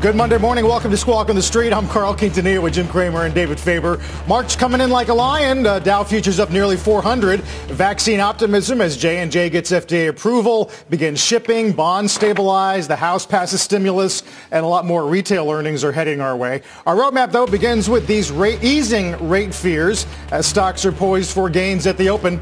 [0.00, 0.64] Good Monday morning.
[0.64, 1.72] Welcome to Squawk on the Street.
[1.72, 4.00] I'm Carl Quintanilla with Jim Cramer and David Faber.
[4.28, 5.66] March coming in like a lion.
[5.66, 7.40] Uh, Dow futures up nearly 400.
[7.40, 14.22] Vaccine optimism as J&J gets FDA approval, begins shipping, bonds stabilize, the House passes stimulus,
[14.52, 16.62] and a lot more retail earnings are heading our way.
[16.86, 21.50] Our roadmap, though, begins with these rate, easing rate fears as stocks are poised for
[21.50, 22.40] gains at the open.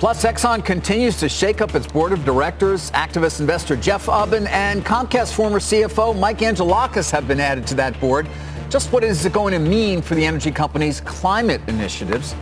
[0.00, 2.90] Plus, Exxon continues to shake up its board of directors.
[2.92, 8.00] Activist investor Jeff Ubben and Comcast former CFO Mike Angelakis have been added to that
[8.00, 8.26] board.
[8.70, 12.34] Just what is it going to mean for the energy company's climate initiatives?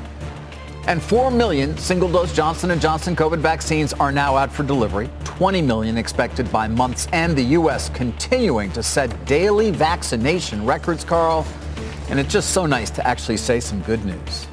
[0.87, 5.11] And 4 million single-dose Johnson & Johnson COVID vaccines are now out for delivery.
[5.25, 7.37] 20 million expected by month's end.
[7.37, 7.89] The U.S.
[7.89, 11.45] continuing to set daily vaccination records, Carl.
[12.09, 14.47] And it's just so nice to actually say some good news.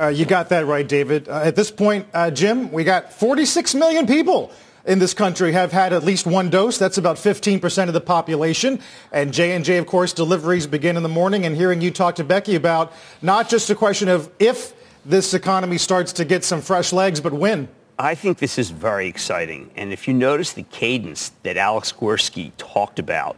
[0.00, 1.28] Uh, you got that right, David.
[1.28, 4.52] Uh, at this point, uh, Jim, we got 46 million people
[4.86, 6.78] in this country have had at least one dose.
[6.78, 8.80] That's about 15% of the population.
[9.12, 11.44] And J&J, of course, deliveries begin in the morning.
[11.46, 14.72] And hearing you talk to Becky about not just a question of if
[15.04, 17.68] this economy starts to get some fresh legs, but when.
[17.98, 19.70] I think this is very exciting.
[19.74, 23.36] And if you notice the cadence that Alex Gorsky talked about,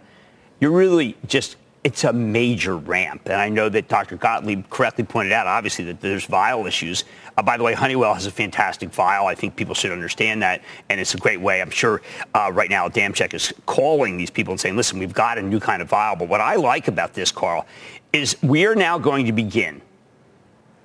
[0.60, 3.22] you're really just it's a major ramp.
[3.24, 4.16] And I know that Dr.
[4.16, 7.04] Gottlieb correctly pointed out, obviously, that there's vial issues.
[7.38, 9.26] Uh, by the way, Honeywell has a fantastic vial.
[9.26, 10.62] I think people should understand that.
[10.90, 11.62] And it's a great way.
[11.62, 12.02] I'm sure
[12.34, 15.58] uh, right now Damcheck is calling these people and saying, listen, we've got a new
[15.58, 16.16] kind of vial.
[16.16, 17.66] But what I like about this, Carl,
[18.12, 19.80] is we are now going to begin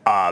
[0.05, 0.31] uh,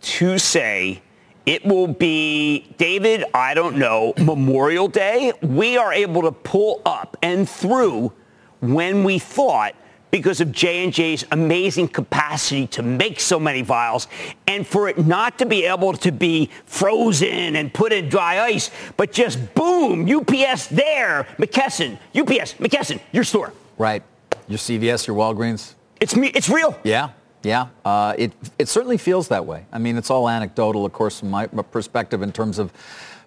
[0.00, 1.02] to say,
[1.44, 5.32] it will be, David, I don't know, Memorial Day.
[5.42, 8.12] We are able to pull up and through
[8.60, 9.74] when we thought
[10.10, 14.08] because of J&J's amazing capacity to make so many vials
[14.46, 18.70] and for it not to be able to be frozen and put in dry ice,
[18.96, 23.52] but just boom, UPS there, McKesson, UPS, McKesson, your store.
[23.76, 24.02] Right.
[24.48, 25.74] Your CVS, your Walgreens.
[26.00, 26.28] It's me.
[26.28, 26.78] It's real.
[26.84, 27.10] Yeah.
[27.44, 29.64] Yeah, uh, it, it certainly feels that way.
[29.72, 32.72] I mean, it's all anecdotal, of course, from my perspective in terms of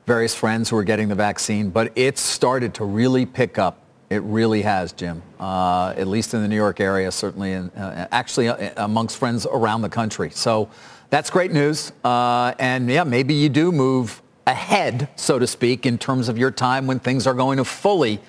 [0.06, 3.81] various friends who are getting the vaccine, but it's started to really pick up
[4.12, 5.24] it really has, Jim.
[5.40, 9.48] Uh, at least in the New York area, certainly, and uh, actually uh, amongst friends
[9.50, 10.30] around the country.
[10.32, 10.70] So
[11.10, 11.94] that's great news.
[12.04, 16.52] Uh, and yeah, maybe you do move ahead, so to speak, in terms of your
[16.52, 18.20] time when things are going to fully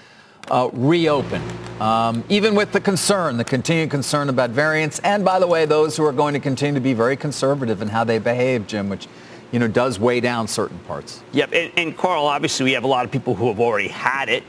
[0.53, 1.43] uh, reopen.
[1.81, 5.97] Um, even with the concern, the continued concern about variants, and by the way, those
[5.97, 9.09] who are going to continue to be very conservative in how they behave, Jim, which
[9.51, 11.25] you know does weigh down certain parts.
[11.33, 14.29] Yep, and, and Carl, obviously, we have a lot of people who have already had
[14.29, 14.45] it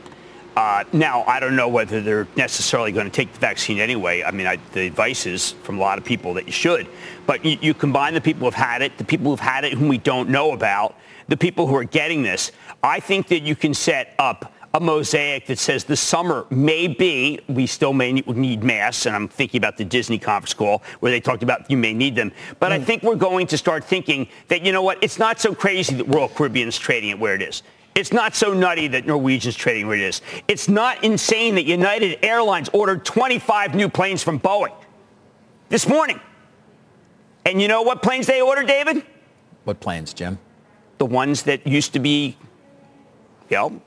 [0.56, 4.24] uh, now, I don't know whether they're necessarily going to take the vaccine anyway.
[4.24, 6.88] I mean, I, the advice is from a lot of people that you should.
[7.26, 9.88] But you, you combine the people who've had it, the people who've had it whom
[9.88, 10.96] we don't know about,
[11.28, 12.52] the people who are getting this.
[12.84, 17.40] I think that you can set up a mosaic that says the summer may be,
[17.48, 21.20] we still may need masks, and I'm thinking about the Disney conference call where they
[21.20, 22.32] talked about you may need them.
[22.60, 22.76] But mm.
[22.76, 25.96] I think we're going to start thinking that, you know what, it's not so crazy
[25.96, 27.62] that Royal Caribbean is trading it where it is.
[27.96, 30.22] It's not so nutty that Norwegian's trading where it is.
[30.48, 34.74] It's not insane that United Airlines ordered 25 new planes from Boeing
[35.70, 36.20] this morning.
[37.46, 39.06] And you know what planes they ordered, David?
[39.64, 40.40] What planes, Jim?
[40.98, 42.38] The ones that used to be,
[43.50, 43.82] you know,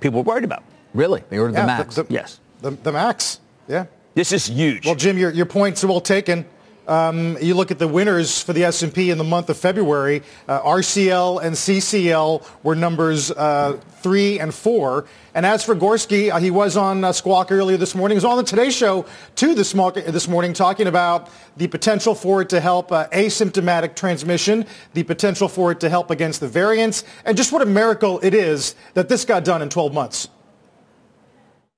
[0.00, 0.62] people were worried about.
[0.94, 1.22] Really?
[1.28, 1.94] They ordered yeah, the MAX?
[1.96, 2.40] The, the, yes.
[2.62, 3.86] The, the MAX, yeah.
[4.14, 4.86] This is huge.
[4.86, 6.46] Well, Jim, your, your points are well taken.
[6.86, 10.22] Um, you look at the winners for the S&P in the month of February.
[10.46, 15.06] Uh, RCL and CCL were numbers uh, three and four.
[15.34, 18.14] And as for Gorsky, uh, he was on uh, Squawk earlier this morning.
[18.14, 19.04] He was on the Today Show
[19.34, 23.96] too this, mo- this morning talking about the potential for it to help uh, asymptomatic
[23.96, 28.20] transmission, the potential for it to help against the variants, and just what a miracle
[28.22, 30.28] it is that this got done in 12 months.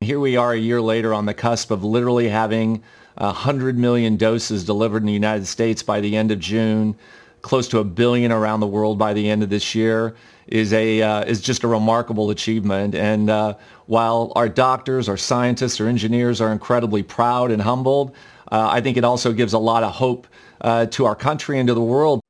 [0.01, 2.85] Here we are a year later on the cusp of literally having
[3.19, 6.97] 100 million doses delivered in the United States by the end of June.
[7.41, 10.15] close to a billion around the world by the end of this year
[10.49, 12.95] is a uh, is just a remarkable achievement.
[12.95, 13.55] And uh,
[13.87, 18.15] while our doctors, our scientists, our engineers are incredibly proud and humbled,
[18.51, 20.27] uh, I think it also gives a lot of hope
[20.61, 22.21] uh, to our country and to the world.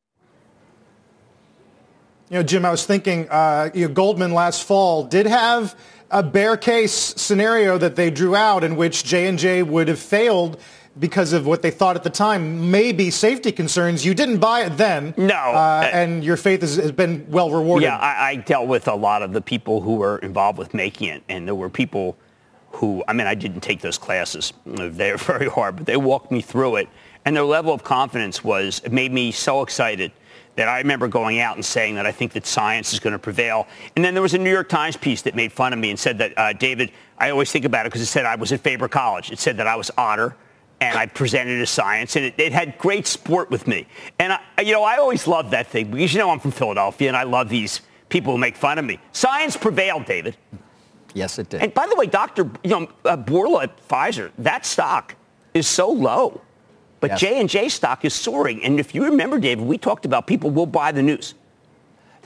[2.31, 5.75] You know, Jim, I was thinking, uh, you know, Goldman last fall did have
[6.11, 10.61] a bear case scenario that they drew out in which J&J would have failed
[10.99, 14.05] because of what they thought at the time maybe safety concerns.
[14.05, 15.15] You didn't buy it then.
[15.17, 15.35] No.
[15.35, 17.85] Uh, and your faith has, has, been well rewarded.
[17.85, 21.09] Yeah, I, I dealt with a lot of the people who were involved with making
[21.09, 22.17] it, and there were people
[22.73, 24.53] who, I mean, I didn't take those classes.
[24.67, 26.89] They were very hard, but they walked me through it.
[27.25, 30.13] And their level of confidence was, it made me so excited
[30.59, 33.19] that I remember going out and saying that I think that science is going to
[33.19, 33.69] prevail.
[33.95, 35.99] And then there was a New York Times piece that made fun of me and
[35.99, 38.61] said that, uh, David, I always think about it because it said I was at
[38.61, 39.31] Faber College.
[39.31, 40.35] It said that I was otter
[40.81, 43.87] and I presented as science, and it, it, had great sport with me.
[44.19, 47.09] And, I, you know, I always loved that thing because, you know, I'm from Philadelphia,
[47.09, 49.01] and I love these people who make fun of me.
[49.13, 50.37] Science prevailed, David.
[51.15, 51.63] Yes, it did.
[51.63, 52.51] And by the way, Dr.
[52.63, 55.17] You know, uh, Bourla at Pfizer, that stock
[55.55, 56.41] is so low.
[57.01, 57.21] But yes.
[57.21, 58.63] J&J stock is soaring.
[58.65, 61.35] And if you remember, David, we talked about people will buy the news.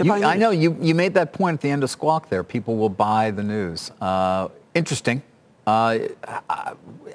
[0.02, 2.42] You, I know you, you made that point at the end of Squawk there.
[2.42, 3.90] People will buy the news.
[4.00, 5.22] Uh, interesting.
[5.66, 5.98] Uh,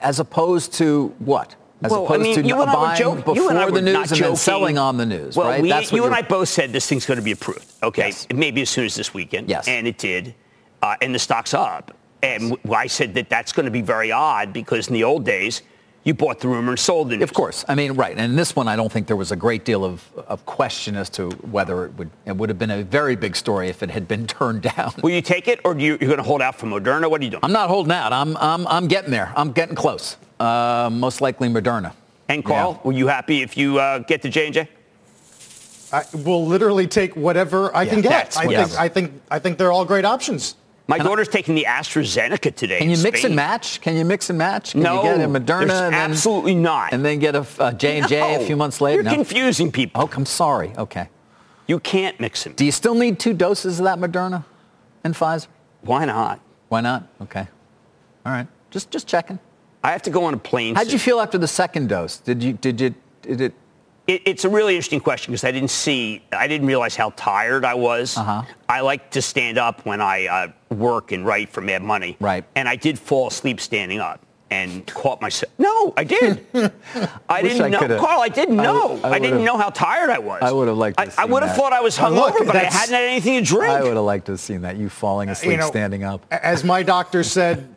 [0.01, 1.55] as opposed to what?
[1.83, 3.35] As well, opposed I mean, to you and buying I were before
[3.71, 4.23] the news and joking.
[4.23, 5.61] then selling on the news, well, right?
[5.61, 7.71] We, That's you and I both said this thing's going to be approved.
[7.83, 8.25] Okay, yes.
[8.33, 9.47] maybe as soon as this weekend.
[9.47, 10.33] Yes, and it did,
[10.81, 11.95] uh, and the stock's up.
[12.23, 12.57] And.
[12.71, 15.61] I said that that's going to be very odd because in the old days,
[16.07, 17.21] you bought the rumor and sold it.
[17.21, 17.65] Of course.
[17.67, 18.11] I mean, right.
[18.11, 20.95] And in this one, I don't think there was a great deal of, of question
[20.95, 23.89] as to whether it would it would have been a very big story if it
[23.91, 24.93] had been turned down.
[25.03, 27.09] Will you take it, or do you, you're going to hold out for Moderna?
[27.09, 27.43] What are you doing?
[27.43, 28.13] I'm not holding out.
[28.13, 29.33] I'm I'm I'm getting there.
[29.35, 30.15] I'm getting close.
[30.39, 31.91] Uh, most likely Moderna.
[32.29, 32.87] And Carl, yeah.
[32.87, 34.51] were you happy if you uh, get the J&J?
[34.51, 34.69] J?
[35.93, 38.37] I will literally take whatever I yeah, can get.
[38.37, 40.55] I think I think I think they're all great options.
[40.87, 42.79] My daughter's I, taking the AstraZeneca today.
[42.79, 43.31] Can you mix Spain.
[43.31, 43.81] and match?
[43.81, 44.71] Can you mix and match?
[44.71, 46.93] Can no, you get a Moderna and then, absolutely not.
[46.93, 49.01] And then get a J and J a few months later.
[49.01, 49.15] You're no.
[49.15, 50.01] confusing people.
[50.01, 50.71] Oh, I'm sorry.
[50.77, 51.09] Okay.
[51.67, 52.53] You can't mix them.
[52.53, 54.45] Do you still need two doses of that Moderna
[55.03, 55.47] and Pfizer?
[55.81, 56.39] Why not?
[56.69, 57.07] Why not?
[57.21, 57.47] Okay.
[58.25, 58.47] All right.
[58.71, 59.39] Just just checking.
[59.83, 60.75] I have to go on a plane.
[60.75, 62.17] How'd you feel after the second dose?
[62.17, 63.53] Did you did you did it
[64.07, 67.65] it, it's a really interesting question because I didn't see, I didn't realize how tired
[67.65, 68.17] I was.
[68.17, 68.43] Uh-huh.
[68.67, 72.17] I like to stand up when I uh, work and write for Mad Money.
[72.19, 72.45] Right.
[72.55, 75.51] And I did fall asleep standing up and caught myself.
[75.57, 76.45] No, I did.
[77.29, 78.21] I didn't I know, could've, Carl.
[78.21, 78.97] I didn't know.
[79.03, 80.41] I, I, I didn't know how tired I was.
[80.41, 80.97] I would have liked.
[80.97, 83.39] To I, I would have thought I was hungover, look, but I hadn't had anything
[83.39, 83.73] to drink.
[83.73, 84.77] I would have liked to have seen that.
[84.77, 86.25] You falling asleep, you know, standing up.
[86.31, 87.75] As my doctor said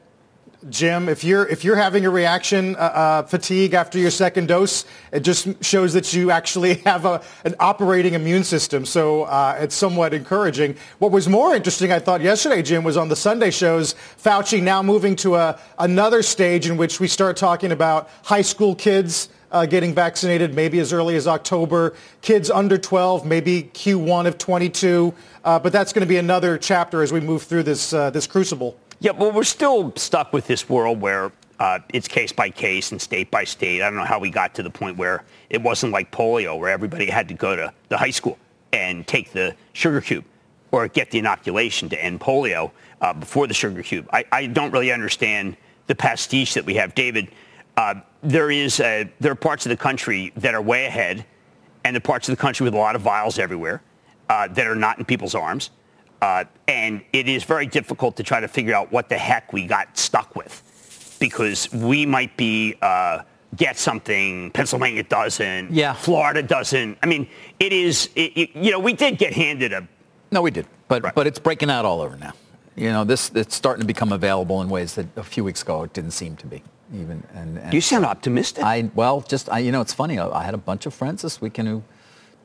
[0.69, 4.85] Jim, if you're if you're having a reaction uh, uh, fatigue after your second dose,
[5.11, 8.85] it just shows that you actually have a, an operating immune system.
[8.85, 10.77] So uh, it's somewhat encouraging.
[10.99, 13.95] What was more interesting, I thought yesterday, Jim, was on the Sunday shows.
[14.23, 18.75] Fauci now moving to a another stage in which we start talking about high school
[18.75, 19.31] kids.
[19.53, 21.93] Uh, getting vaccinated maybe as early as October.
[22.23, 25.13] Kids under 12, maybe Q1 of 22.
[25.45, 28.29] Uh, but that's going to be another chapter as we move through this uh, this
[28.29, 28.77] crucible.
[29.03, 33.01] Yeah, well, we're still stuck with this world where uh, it's case by case and
[33.01, 33.81] state by state.
[33.81, 36.69] I don't know how we got to the point where it wasn't like polio, where
[36.69, 38.39] everybody had to go to the high school
[38.75, 40.25] and take the sugar cube
[40.71, 44.07] or get the inoculation to end polio uh, before the sugar cube.
[44.13, 45.57] I, I, don't really understand
[45.87, 46.95] the pastiche that we have.
[46.95, 47.29] David,
[47.79, 51.25] uh, there is a, there are parts of the country that are way ahead,
[51.85, 53.83] and the parts of the country with a lot of vials everywhere
[54.29, 55.71] uh, that are not in people's arms.
[56.23, 59.67] Uh, and it is very difficult to try to figure out what the heck we
[59.67, 63.23] got stuck with because we might be uh,
[63.57, 65.93] get something, Pennsylvania doesn't, yeah.
[65.95, 66.99] Florida doesn't.
[67.03, 69.87] I mean, it is, it, it, you know, we did get handed a.
[70.31, 71.15] No, we did, but right.
[71.15, 72.33] but it's breaking out all over now.
[72.77, 75.83] You know, this it's starting to become available in ways that a few weeks ago
[75.83, 76.63] it didn't seem to be.
[76.95, 78.65] Even and, and you sound optimistic.
[78.65, 80.19] I well, just I, you know, it's funny.
[80.19, 81.83] I, I had a bunch of friends this weekend who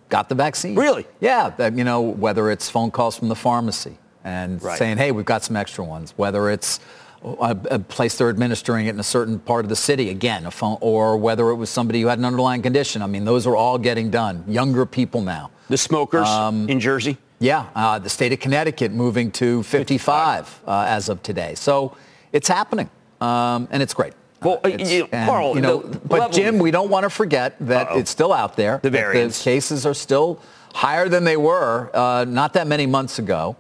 [0.09, 0.75] got the vaccine.
[0.75, 1.05] Really?
[1.19, 1.49] Yeah.
[1.57, 4.77] That, you know, whether it's phone calls from the pharmacy and right.
[4.77, 6.79] saying, hey, we've got some extra ones, whether it's
[7.23, 10.51] a, a, place they're administering it in a certain part of the city, again, a
[10.51, 13.01] phone, or whether it was somebody who had an underlying condition.
[13.01, 14.43] I mean, those are all getting done.
[14.47, 15.51] Younger people now.
[15.69, 17.17] The smokers um, in Jersey?
[17.39, 17.67] Yeah.
[17.75, 20.67] Uh, the state of Connecticut moving to 55, 55.
[20.67, 21.55] Uh, as of today.
[21.55, 21.97] So
[22.31, 22.89] it's happening,
[23.21, 24.13] um, and it's great.
[24.45, 27.87] Well, uh, you, and, Carl, you know, but Jim, we don't want to forget that
[27.87, 27.99] Uh-oh.
[27.99, 28.79] it's still out there.
[28.81, 29.39] The variants.
[29.39, 30.39] The cases are still
[30.75, 33.55] higher than they were uh, not that many months ago,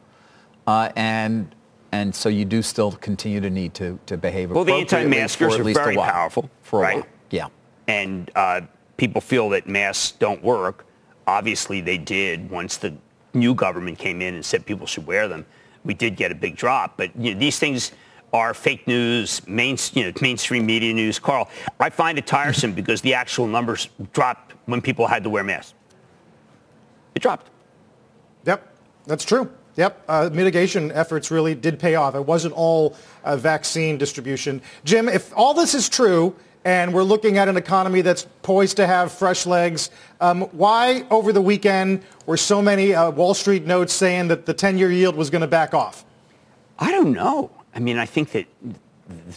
[0.67, 1.53] uh, and
[1.91, 4.95] and so you do still continue to need to to behave well, appropriately.
[4.95, 6.97] Well, the anti-maskers are very powerful for right?
[6.97, 7.07] While.
[7.31, 7.47] Yeah,
[7.87, 8.61] and uh,
[8.97, 10.85] people feel that masks don't work.
[11.27, 12.93] obviously they did once the
[13.33, 15.45] new government came in and said people should wear them.
[15.83, 17.91] We did get a big drop, but you know, these things
[18.35, 21.19] are fake news, main, you know, mainstream media news.
[21.19, 21.49] Carl,
[21.79, 25.73] I find it tiresome because the actual numbers dropped when people had to wear masks.
[27.15, 27.49] It dropped.
[28.45, 29.49] Yep, that's true.
[29.77, 32.15] Yep, uh, mitigation efforts really did pay off.
[32.15, 34.61] It wasn't all uh, vaccine distribution.
[34.83, 38.87] Jim, if all this is true and we're looking at an economy that's poised to
[38.87, 43.93] have fresh legs, um, why over the weekend were so many uh, Wall Street notes
[43.93, 46.03] saying that the 10-year yield was going to back off?
[46.79, 47.51] I don't know.
[47.75, 48.47] I mean, I think that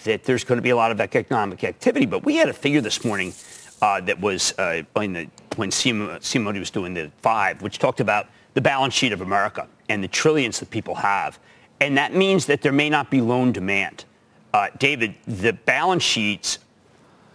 [0.04, 2.80] that there's going to be a lot of economic activity, but we had a figure
[2.80, 3.34] this morning
[3.82, 8.60] uh, that was uh, the, when Simone was doing the five, which talked about the
[8.60, 11.38] balance sheet of America and the trillions that people have.
[11.80, 14.04] And that means that there may not be loan demand.
[14.52, 16.58] Uh, David, the balance sheets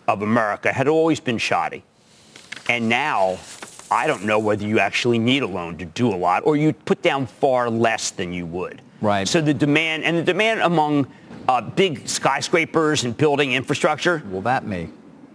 [0.07, 1.83] of America had always been shoddy.
[2.67, 3.37] And now
[3.91, 6.73] I don't know whether you actually need a loan to do a lot or you
[6.73, 8.81] put down far less than you would.
[9.03, 9.27] Right.
[9.27, 11.07] So the demand and the demand among
[11.49, 14.23] uh, big skyscrapers and building infrastructure.
[14.29, 14.87] Well, that may.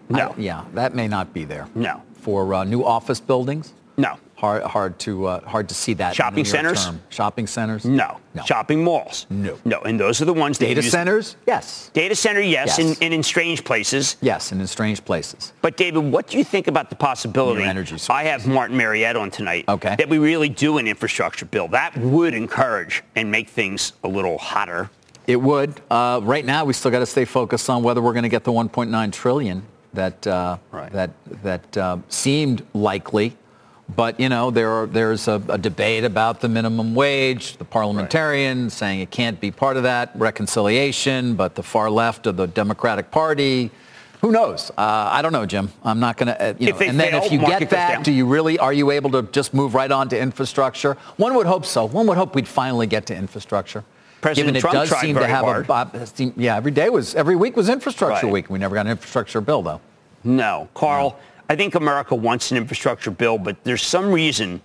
[0.09, 0.31] No.
[0.31, 1.69] I, yeah, that may not be there.
[1.75, 2.03] No.
[2.15, 3.75] For uh, new office buildings.
[3.99, 4.17] No.
[4.39, 6.15] Hard, hard to uh, hard to see that.
[6.15, 6.85] Shopping centers.
[6.85, 7.01] Term.
[7.09, 7.85] Shopping centers.
[7.85, 8.21] No.
[8.35, 8.45] no.
[8.45, 9.27] Shopping malls.
[9.31, 9.59] No.
[9.65, 9.81] No.
[9.81, 10.59] And those are the ones.
[10.59, 11.35] Data centers.
[11.45, 11.91] Yes.
[11.93, 12.41] Data center.
[12.41, 12.79] Yes.
[12.79, 12.79] Yes.
[12.79, 14.17] And, and in strange places.
[14.21, 15.53] Yes, and in strange places.
[15.61, 17.63] But David, what do you think about the possibility?
[17.63, 18.11] New energy sources.
[18.11, 19.65] I have Martin Marietta on tonight.
[19.69, 19.97] Okay.
[19.99, 24.39] That we really do an infrastructure bill that would encourage and make things a little
[24.39, 24.89] hotter.
[25.27, 25.81] It would.
[25.91, 28.45] Uh, right now, we still got to stay focused on whether we're going to get
[28.45, 29.65] the 1.9 trillion
[29.95, 30.93] that uh, Right.
[30.93, 31.11] that
[31.43, 33.37] that uh, seemed likely.
[33.95, 37.57] But you know, there are, there's a, a debate about the minimum wage.
[37.57, 42.37] The parliamentarians saying it can't be part of that reconciliation, but the far left of
[42.37, 43.71] the Democratic Party.
[44.21, 44.71] Who knows?
[44.71, 45.73] Uh, I don't know, Jim.
[45.85, 46.43] I'm not going to.
[46.43, 48.59] Uh, you know, and then fail, if you get that, do you really?
[48.59, 50.95] Are you able to just move right on to infrastructure?
[51.17, 51.85] One would hope so.
[51.87, 53.85] One would hope we'd finally get to infrastructure.
[54.21, 55.69] President Given Trump it does tried seem to have hard.
[55.69, 58.33] a uh, seem- yeah, every day was every week was infrastructure Right.
[58.33, 58.51] week.
[58.51, 59.81] We never got an infrastructure bill though.
[60.25, 61.19] No, Carl.
[61.49, 64.61] I think America wants an infrastructure bill, but there's some reason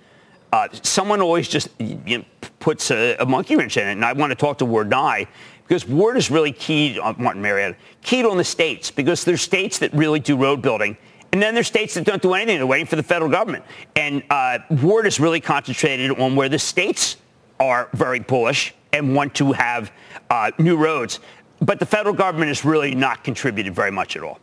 [0.53, 2.25] uh, someone always just you know,
[2.59, 3.93] puts a, a monkey wrench in it.
[3.93, 5.27] And I want to talk to Ward Nye
[5.67, 9.79] because Ward is really keyed on Martin Marietta, keyed on the states because there's states
[9.79, 10.95] that really do road building.
[11.31, 12.57] And then there's states that don't do anything.
[12.57, 13.63] They're waiting for the federal government.
[13.95, 17.17] And uh, Ward is really concentrated on where the states
[17.59, 19.91] are very bullish and want to have
[20.29, 21.19] uh, new roads.
[21.61, 24.39] But the federal government has really not contributed very much at all.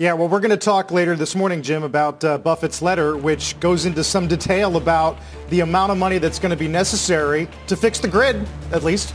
[0.00, 3.58] Yeah, well, we're going to talk later this morning, Jim, about uh, Buffett's letter, which
[3.58, 7.76] goes into some detail about the amount of money that's going to be necessary to
[7.76, 9.12] fix the grid, at least.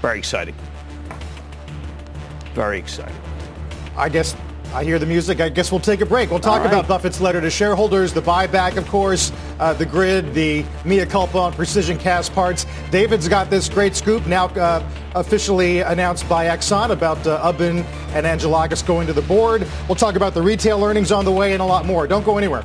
[0.00, 0.54] Very exciting.
[2.54, 3.14] Very exciting.
[3.94, 4.34] I guess
[4.74, 5.40] I hear the music.
[5.40, 6.30] I guess we'll take a break.
[6.30, 6.68] We'll talk right.
[6.68, 11.38] about Buffett's letter to shareholders, the buyback, of course, uh, the grid, the mea culpa
[11.38, 12.66] on Precision Castparts.
[12.90, 14.82] David's got this great scoop now uh,
[15.14, 19.66] officially announced by Exxon about uh, Ubben and Angelakis going to the board.
[19.88, 22.06] We'll talk about the retail earnings on the way and a lot more.
[22.06, 22.64] Don't go anywhere.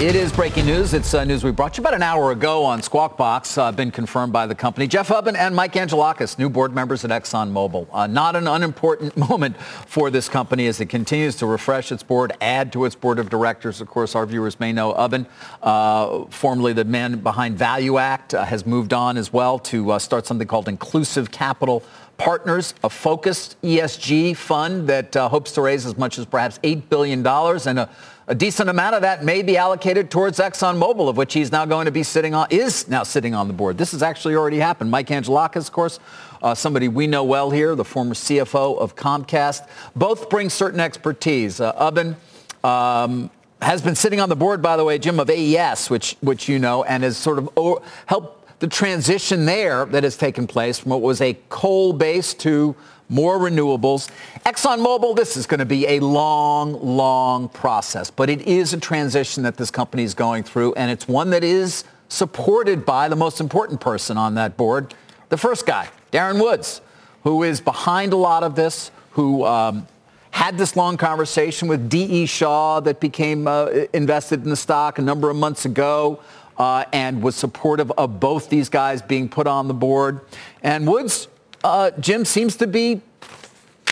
[0.00, 0.94] It is breaking news.
[0.94, 3.90] It's uh, news we brought you about an hour ago on Squawk Box, uh, been
[3.90, 4.86] confirmed by the company.
[4.86, 7.88] Jeff Ubben and Mike Angelakis, new board members at ExxonMobil.
[7.90, 12.32] Uh, not an unimportant moment for this company as it continues to refresh its board,
[12.40, 13.80] add to its board of directors.
[13.80, 15.26] Of course, our viewers may know Ubben,
[15.64, 20.28] uh, formerly the man behind ValueAct, uh, has moved on as well to uh, start
[20.28, 21.82] something called Inclusive Capital
[22.18, 26.88] Partners, a focused ESG fund that uh, hopes to raise as much as perhaps $8
[26.88, 27.26] billion.
[27.26, 27.90] And a,
[28.28, 31.86] a, decent amount of that may be allocated towards ExxonMobil, of which he's now going
[31.86, 33.78] to be sitting on, is now sitting on the board.
[33.78, 34.90] This has actually already happened.
[34.90, 35.98] Mike Angelakis, of course,
[36.42, 39.68] uh, somebody we know well here, the former CFO of Comcast.
[39.96, 41.60] Both bring certain expertise.
[41.60, 42.16] Uh, Ubben,
[42.64, 43.30] um,
[43.60, 46.58] has been sitting on the board, by the way, Jim, of AES, which, which you
[46.58, 51.00] know, and has sort of helped the transition there that has taken place from what
[51.00, 52.74] was a coal base to
[53.08, 54.10] more renewables.
[54.44, 59.42] ExxonMobil, this is going to be a long, long process, but it is a transition
[59.42, 63.40] that this company is going through, and it's one that is supported by the most
[63.40, 64.94] important person on that board,
[65.28, 66.80] the first guy, Darren Woods,
[67.22, 69.86] who is behind a lot of this, who um,
[70.30, 72.26] had this long conversation with D.E.
[72.26, 76.20] Shaw that became uh, invested in the stock a number of months ago
[76.56, 80.20] uh, and was supportive of both these guys being put on the board.
[80.62, 81.28] And Woods,
[81.64, 83.00] uh, Jim, seems to be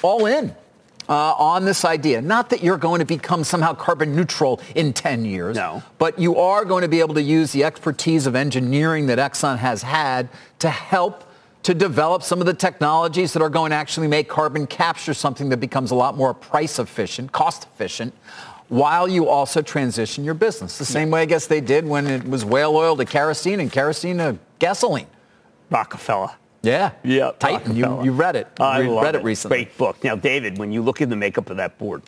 [0.02, 0.54] all in.
[1.08, 2.20] Uh, on this idea.
[2.20, 5.80] Not that you're going to become somehow carbon neutral in 10 years, no.
[5.98, 9.58] but you are going to be able to use the expertise of engineering that Exxon
[9.58, 11.22] has had to help
[11.62, 15.48] to develop some of the technologies that are going to actually make carbon capture something
[15.48, 18.12] that becomes a lot more price efficient, cost efficient,
[18.68, 20.78] while you also transition your business.
[20.78, 23.70] The same way I guess they did when it was whale oil to kerosene and
[23.70, 25.06] kerosene to gasoline.
[25.70, 26.30] Rockefeller.
[26.66, 26.92] Yeah.
[27.04, 27.32] Yeah.
[27.38, 27.76] Titan.
[27.76, 28.48] You, you read it.
[28.58, 29.64] I read it, it recently.
[29.64, 30.02] Great book.
[30.02, 32.02] Now, David, when you look at the makeup of that board,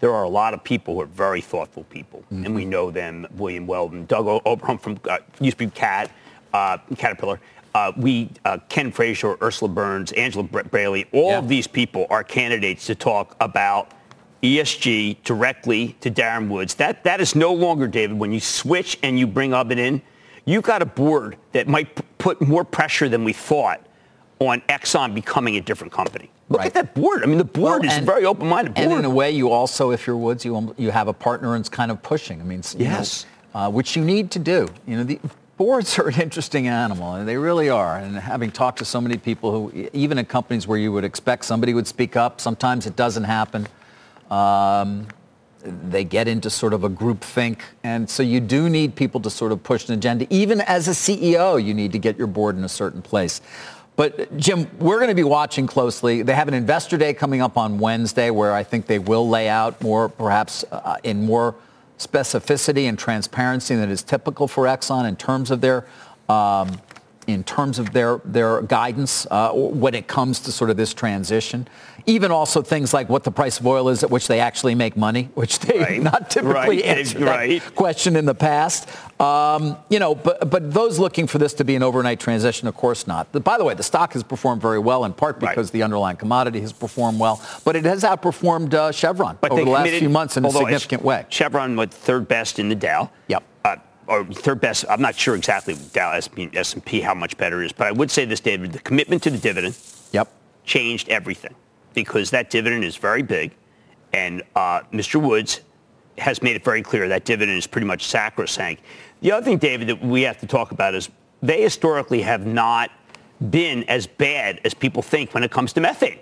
[0.00, 2.46] there are a lot of people who are very thoughtful people, mm-hmm.
[2.46, 3.26] and we know them.
[3.36, 6.10] William Weldon, Doug Oberhelman from uh, used to be Cat,
[6.52, 7.40] uh, Caterpillar.
[7.74, 11.38] Uh, we, uh, Ken Frazier, Ursula Burns, Angela Braly, all yeah.
[11.38, 13.90] of these people are candidates to talk about
[14.42, 16.74] ESG directly to Darren Woods.
[16.74, 20.02] That, that is no longer, David, when you switch and you bring Ubben in,
[20.44, 23.80] you've got a board that might put more pressure than we thought
[24.38, 26.30] on Exxon becoming a different company.
[26.48, 26.68] Look right.
[26.68, 27.22] at that board.
[27.22, 28.88] I mean, the board well, is and, very open-minded board.
[28.88, 31.60] And in a way, you also, if you're Woods, you, you have a partner and
[31.60, 32.40] it's kind of pushing.
[32.40, 33.26] I mean, yes.
[33.52, 34.68] Know, uh, which you need to do.
[34.86, 35.20] You know, the
[35.58, 37.98] boards are an interesting animal, and they really are.
[37.98, 41.44] And having talked to so many people who, even in companies where you would expect
[41.44, 43.68] somebody would speak up, sometimes it doesn't happen.
[44.30, 45.08] Um,
[45.64, 47.64] they get into sort of a group think.
[47.82, 50.26] And so you do need people to sort of push an agenda.
[50.30, 53.40] Even as a CEO, you need to get your board in a certain place.
[53.96, 56.22] But Jim, we're going to be watching closely.
[56.22, 59.48] They have an investor day coming up on Wednesday where I think they will lay
[59.48, 61.54] out more, perhaps uh, in more
[61.98, 65.86] specificity and transparency than is typical for Exxon in terms of their
[66.28, 66.80] um,
[67.26, 71.68] in terms of their their guidance uh, when it comes to sort of this transition
[72.06, 74.96] even also things like what the price of oil is at which they actually make
[74.96, 76.02] money, which they right.
[76.12, 76.84] not typically right.
[76.84, 77.62] answered right.
[77.62, 78.88] that question in the past.
[79.20, 82.74] Um, you know, but but those looking for this to be an overnight transition, of
[82.74, 83.32] course not.
[83.44, 85.72] By the way, the stock has performed very well in part because right.
[85.72, 89.70] the underlying commodity has performed well, but it has outperformed uh, Chevron but over the
[89.70, 91.24] last few months in a significant way.
[91.30, 93.10] Chevron was third best in the Dow.
[93.28, 93.44] Yep.
[94.06, 94.84] Or third best.
[94.88, 98.24] I'm not sure exactly Dow S&P how much better it is, but I would say
[98.24, 99.78] this, David: the commitment to the dividend.
[100.12, 100.30] Yep.
[100.64, 101.54] Changed everything
[101.94, 103.54] because that dividend is very big,
[104.12, 105.20] and uh, Mr.
[105.20, 105.60] Woods
[106.18, 108.82] has made it very clear that dividend is pretty much sacrosanct.
[109.20, 111.10] The other thing, David, that we have to talk about is
[111.42, 112.90] they historically have not
[113.50, 116.18] been as bad as people think when it comes to methane.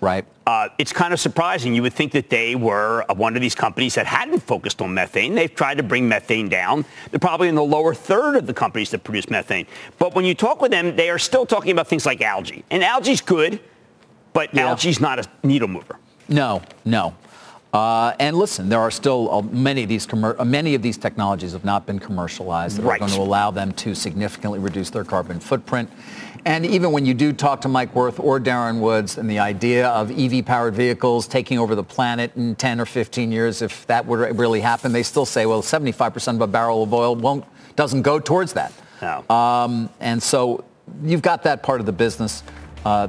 [0.00, 0.24] Right.
[0.46, 1.74] Uh, it's kind of surprising.
[1.74, 5.34] You would think that they were one of these companies that hadn't focused on methane.
[5.34, 6.84] They've tried to bring methane down.
[7.10, 9.66] They're probably in the lower third of the companies that produce methane.
[9.98, 12.64] But when you talk with them, they are still talking about things like algae.
[12.70, 13.60] And algae's good.
[14.32, 14.68] But yeah.
[14.68, 15.98] algae's not a needle mover.
[16.28, 17.14] No, no.
[17.72, 21.52] Uh, and listen, there are still uh, many of these uh, many of these technologies
[21.52, 22.96] have not been commercialized that right.
[22.96, 25.90] are going to allow them to significantly reduce their carbon footprint.
[26.46, 29.88] And even when you do talk to Mike Wirth or Darren Woods and the idea
[29.88, 34.38] of EV-powered vehicles taking over the planet in 10 or 15 years, if that would
[34.38, 38.20] really happen, they still say, well, 75% of a barrel of oil won't doesn't go
[38.20, 38.72] towards that.
[39.02, 39.28] No.
[39.28, 40.64] Um, and so
[41.02, 42.44] you've got that part of the business.
[42.84, 43.08] Uh,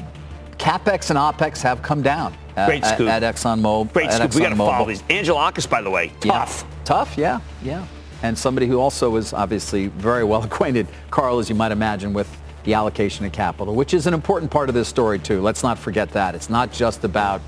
[0.58, 3.08] CapEx and OpEx have come down Great at, scoop.
[3.08, 3.93] at ExxonMobil.
[3.93, 4.34] Great scoop.
[4.34, 5.04] we got to follow these.
[5.04, 6.65] Angelakis, by the way, tough.
[6.65, 6.84] Yeah.
[6.86, 7.86] Tough, yeah, yeah.
[8.23, 12.36] And somebody who also is obviously very well acquainted, Carl, as you might imagine, with
[12.67, 15.39] the allocation of capital, which is an important part of this story too.
[15.41, 16.36] Let's not forget that.
[16.36, 17.41] It's not just about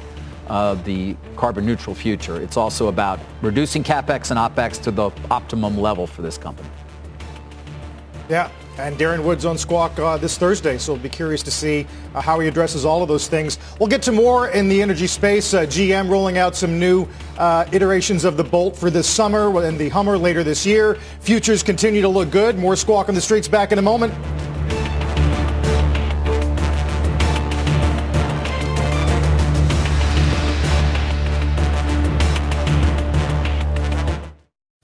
[0.47, 2.41] uh, the carbon neutral future.
[2.41, 6.69] It's also about reducing CapEx and OpEx to the optimum level for this company.
[8.29, 11.86] Yeah, and Darren Woods on Squawk uh, this Thursday, so we'll be curious to see
[12.15, 13.60] uh, how he addresses all of those things.
[13.77, 15.53] We'll get to more in the energy space.
[15.53, 19.77] Uh, GM rolling out some new uh, iterations of the Bolt for this summer and
[19.77, 20.95] the Hummer later this year.
[21.19, 22.58] Futures continue to look good.
[22.58, 24.13] More Squawk on the Streets back in a moment.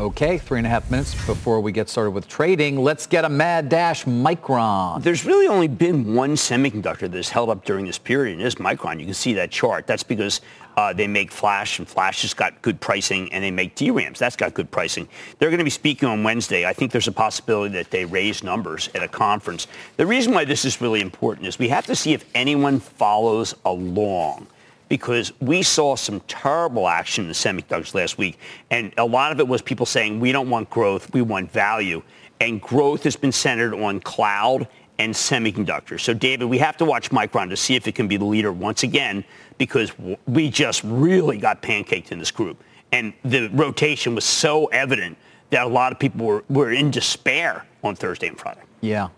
[0.00, 2.78] Okay, three and a half minutes before we get started with trading.
[2.78, 5.02] Let's get a mad dash Micron.
[5.02, 8.98] There's really only been one semiconductor that's held up during this period, and it's Micron.
[8.98, 9.86] You can see that chart.
[9.86, 10.40] That's because
[10.78, 14.18] uh, they make flash, and flash has got good pricing, and they make DRAMs.
[14.18, 15.06] That's got good pricing.
[15.38, 16.64] They're going to be speaking on Wednesday.
[16.64, 19.66] I think there's a possibility that they raise numbers at a conference.
[19.98, 23.54] The reason why this is really important is we have to see if anyone follows
[23.66, 24.46] along
[24.90, 28.38] because we saw some terrible action in the semiconductors last week.
[28.70, 32.02] And a lot of it was people saying, we don't want growth, we want value.
[32.40, 34.66] And growth has been centered on cloud
[34.98, 36.00] and semiconductors.
[36.00, 38.52] So, David, we have to watch Micron to see if it can be the leader
[38.52, 39.24] once again
[39.58, 39.92] because
[40.26, 42.62] we just really got pancaked in this group.
[42.90, 45.16] And the rotation was so evident
[45.50, 48.62] that a lot of people were, were in despair on Thursday and Friday.
[48.80, 49.08] Yeah.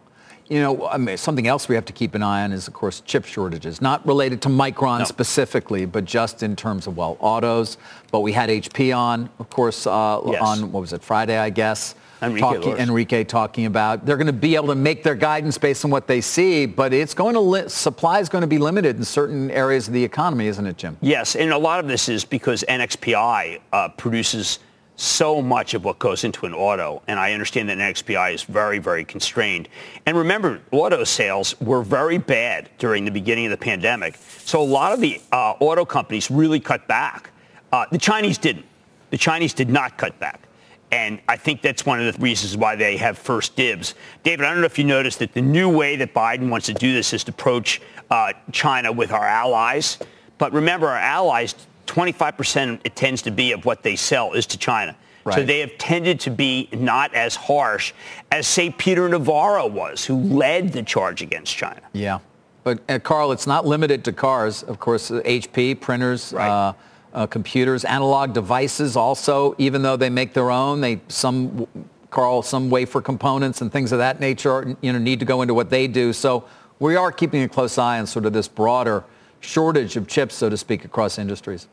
[0.52, 2.74] You know, I mean, something else we have to keep an eye on is, of
[2.74, 3.80] course, chip shortages.
[3.80, 5.04] Not related to Micron no.
[5.06, 7.78] specifically, but just in terms of, well, autos.
[8.10, 10.42] But we had HP on, of course, uh, yes.
[10.42, 11.94] on, what was it, Friday, I guess.
[12.20, 15.86] Enrique, talking, Enrique talking about they're going to be able to make their guidance based
[15.86, 18.96] on what they see, but it's going to li- supply is going to be limited
[18.96, 20.98] in certain areas of the economy, isn't it, Jim?
[21.00, 24.58] Yes, and a lot of this is because NXPI uh, produces–
[25.02, 28.78] so much of what goes into an auto, and I understand that NXPI is very,
[28.78, 29.68] very constrained.
[30.06, 34.64] And remember, auto sales were very bad during the beginning of the pandemic, so a
[34.64, 37.30] lot of the uh, auto companies really cut back.
[37.72, 38.66] Uh, the Chinese didn't.
[39.10, 40.48] The Chinese did not cut back.
[40.92, 43.94] And I think that's one of the reasons why they have first dibs.
[44.22, 46.74] David, I don't know if you noticed that the new way that Biden wants to
[46.74, 49.98] do this is to approach uh, China with our allies.
[50.36, 51.54] But remember, our allies
[51.86, 54.96] 25% it tends to be of what they sell is to China.
[55.24, 55.36] Right.
[55.36, 57.92] So they have tended to be not as harsh
[58.30, 61.80] as, say, Peter Navarro was, who led the charge against China.
[61.92, 62.18] Yeah.
[62.64, 64.62] But, uh, Carl, it's not limited to cars.
[64.62, 66.48] Of course, HP, printers, right.
[66.48, 66.72] uh,
[67.14, 71.66] uh, computers, analog devices also, even though they make their own, they some,
[72.10, 75.54] Carl, some wafer components and things of that nature, you know, need to go into
[75.54, 76.12] what they do.
[76.12, 76.44] So
[76.78, 79.04] we are keeping a close eye on sort of this broader
[79.42, 81.68] shortage of chips, so to speak, across industries.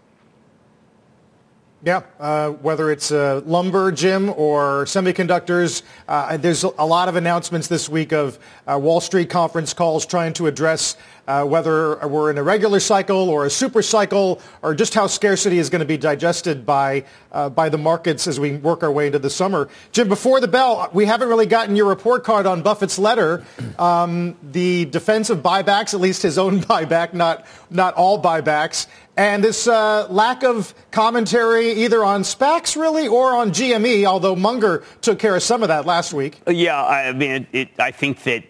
[1.82, 7.70] Yeah, uh, whether it's uh, lumber, Jim, or semiconductors, uh, there's a lot of announcements
[7.70, 10.98] this week of uh, Wall Street conference calls trying to address
[11.30, 15.60] uh, whether we're in a regular cycle or a super cycle, or just how scarcity
[15.60, 19.06] is going to be digested by uh, by the markets as we work our way
[19.06, 19.70] into the summer.
[19.92, 23.46] Jim, before the bell, we haven't really gotten your report card on Buffett's letter.
[23.80, 29.44] Um, the defense of buybacks, at least his own buyback, not not all buybacks, and
[29.44, 35.20] this uh, lack of commentary either on SPACs really or on GME, although Munger took
[35.20, 36.42] care of some of that last week.
[36.48, 38.44] Yeah, I mean, it, I think that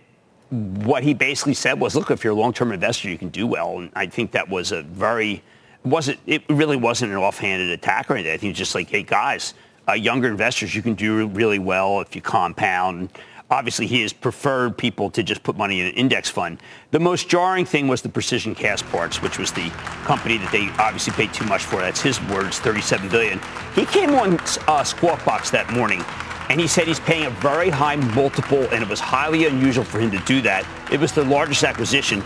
[0.49, 3.79] what he basically said was, look, if you're a long-term investor, you can do well.
[3.79, 5.43] And I think that was a very,
[5.83, 8.33] wasn't, it really wasn't an offhanded attack or anything.
[8.33, 9.53] I think just like, hey, guys,
[9.87, 13.09] uh, younger investors, you can do really well if you compound.
[13.51, 16.59] Obviously, he has preferred people to just put money in an index fund.
[16.91, 19.69] The most jarring thing was the Precision Castparts, which was the
[20.03, 21.77] company that they obviously paid too much for.
[21.77, 23.39] That's his words, 37 billion.
[23.73, 26.03] He came on uh, Squawk Box that morning
[26.49, 29.99] and he said he's paying a very high multiple, and it was highly unusual for
[29.99, 30.67] him to do that.
[30.91, 32.23] It was the largest acquisition,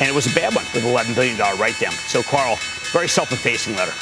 [0.00, 1.92] and it was a bad one with $11 billion write-down.
[1.92, 2.56] So, Carl,
[2.92, 3.92] very self-effacing letter.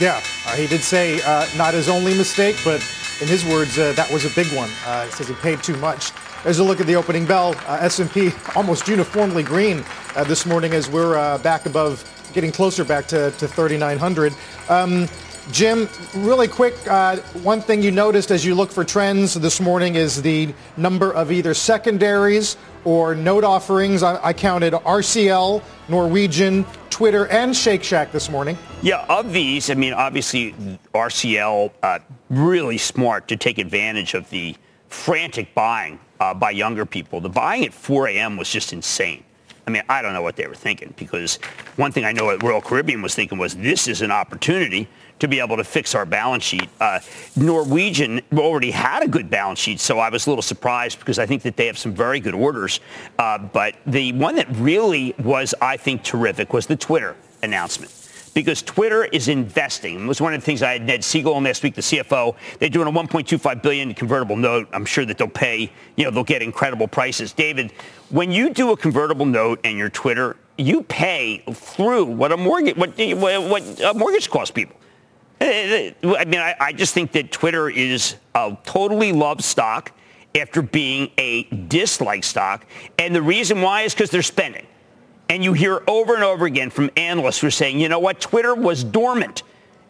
[0.00, 2.80] Yeah, uh, he did say uh, not his only mistake, but
[3.20, 4.70] in his words, uh, that was a big one.
[4.86, 6.12] Uh, he says he paid too much.
[6.44, 10.72] As a look at the opening bell, uh, S&P almost uniformly green uh, this morning
[10.72, 14.32] as we're back above, getting closer back to, to 3,900.
[14.68, 15.06] Um,
[15.52, 19.96] Jim, really quick, uh, one thing you noticed as you look for trends this morning
[19.96, 24.02] is the number of either secondaries or note offerings.
[24.02, 28.56] I, I counted RCL, Norwegian, Twitter, and Shake Shack this morning.
[28.82, 30.54] Yeah, of these, I mean, obviously
[30.94, 31.98] RCL, uh,
[32.28, 34.54] really smart to take advantage of the
[34.88, 37.20] frantic buying uh, by younger people.
[37.20, 38.36] The buying at 4 a.m.
[38.36, 39.24] was just insane.
[39.66, 41.36] I mean, I don't know what they were thinking because
[41.76, 44.88] one thing I know what Royal Caribbean was thinking was this is an opportunity
[45.20, 46.68] to be able to fix our balance sheet.
[46.80, 47.00] Uh,
[47.36, 51.26] Norwegian already had a good balance sheet, so I was a little surprised because I
[51.26, 52.80] think that they have some very good orders.
[53.18, 57.92] Uh, but the one that really was, I think, terrific was the Twitter announcement
[58.34, 60.04] because Twitter is investing.
[60.04, 62.36] It was one of the things I had Ned Segal on last week, the CFO.
[62.58, 64.68] They're doing a 1.25 billion convertible note.
[64.72, 67.32] I'm sure that they'll pay, you know, they'll get incredible prices.
[67.32, 67.72] David,
[68.10, 72.76] when you do a convertible note and your Twitter, you pay through what a mortgage
[72.76, 74.76] what, what a mortgage costs people.
[75.40, 79.92] Uh, uh, I mean, I, I just think that Twitter is a totally loved stock
[80.34, 82.66] after being a dislike stock.
[82.98, 84.66] And the reason why is because they're spending.
[85.28, 88.20] And you hear over and over again from analysts who are saying, you know what,
[88.20, 89.42] Twitter was dormant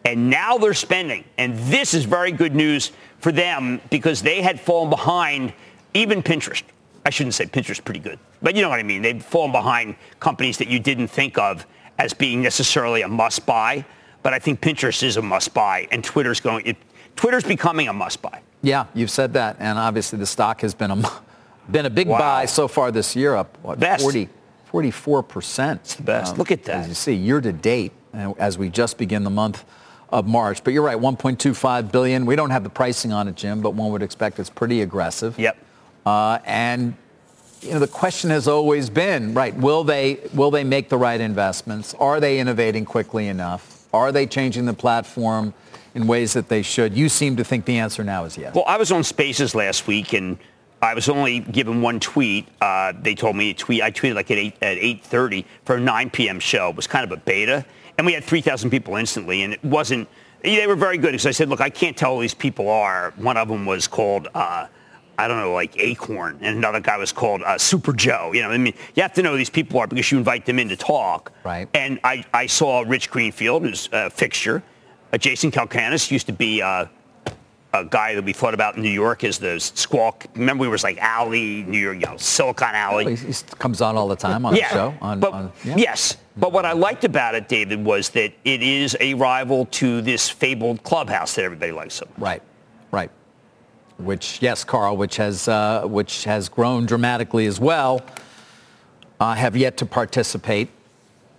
[0.05, 1.23] and now they're spending.
[1.37, 5.53] And this is very good news for them because they had fallen behind
[5.93, 6.63] even Pinterest.
[7.05, 9.01] I shouldn't say Pinterest is pretty good, but you know what I mean.
[9.01, 11.65] They've fallen behind companies that you didn't think of
[11.97, 13.85] as being necessarily a must buy.
[14.23, 16.77] But I think Pinterest is a must buy and Twitter's going, it,
[17.15, 18.41] Twitter's becoming a must buy.
[18.61, 19.57] Yeah, you've said that.
[19.59, 21.21] And obviously the stock has been a,
[21.71, 22.19] been a big wow.
[22.19, 24.03] buy so far this year up, what, Best.
[24.03, 24.29] 40,
[24.71, 25.75] 44%.
[25.75, 26.33] It's the best.
[26.33, 26.81] Um, Look at that.
[26.81, 29.63] As you see, year to date, as we just begin the month
[30.09, 30.63] of March.
[30.63, 32.25] But you're right, 1.25 billion.
[32.25, 35.37] We don't have the pricing on it, Jim, but one would expect it's pretty aggressive.
[35.39, 35.57] Yep.
[36.05, 36.95] Uh, and
[37.61, 41.21] you know, the question has always been, right, will they, will they make the right
[41.21, 41.93] investments?
[41.95, 43.70] Are they innovating quickly enough?
[43.93, 45.53] Are they changing the platform
[45.93, 46.95] in ways that they should?
[46.95, 48.55] You seem to think the answer now is yes.
[48.55, 50.37] Well, I was on Spaces last week, and
[50.81, 52.47] I was only given one tweet.
[52.59, 53.81] Uh, they told me to tweet.
[53.81, 56.39] I tweeted like at 8, at 8.30 for a 9 p.m.
[56.39, 56.69] show.
[56.69, 57.65] It was kind of a beta.
[57.97, 59.43] And we had 3,000 people instantly.
[59.43, 60.07] And it wasn't,
[60.41, 63.13] they were very good because I said, look, I can't tell who these people are.
[63.17, 64.67] One of them was called, uh,
[65.21, 66.39] I don't know, like Acorn.
[66.41, 68.31] And another guy was called uh, Super Joe.
[68.33, 70.47] You know, I mean, you have to know who these people are because you invite
[70.47, 71.31] them in to talk.
[71.43, 71.69] Right.
[71.75, 74.63] And I, I saw Rich Greenfield, who's a fixture.
[75.13, 76.87] Uh, Jason Calacanis used to be uh,
[77.71, 80.25] a guy that we thought about in New York as the squawk.
[80.33, 83.05] Remember, we was like Alley, New York, you know, Silicon Alley.
[83.05, 84.93] Well, he, comes on all the time on yeah, the show.
[85.01, 85.75] On, but, on, yeah.
[85.77, 90.01] Yes, but what I liked about it, David, was that it is a rival to
[90.01, 92.19] this fabled clubhouse that everybody likes so much.
[92.19, 92.41] Right,
[92.89, 93.11] right.
[94.03, 98.01] Which, yes, Carl, which has uh, which has grown dramatically as well.
[99.19, 100.69] I uh, have yet to participate.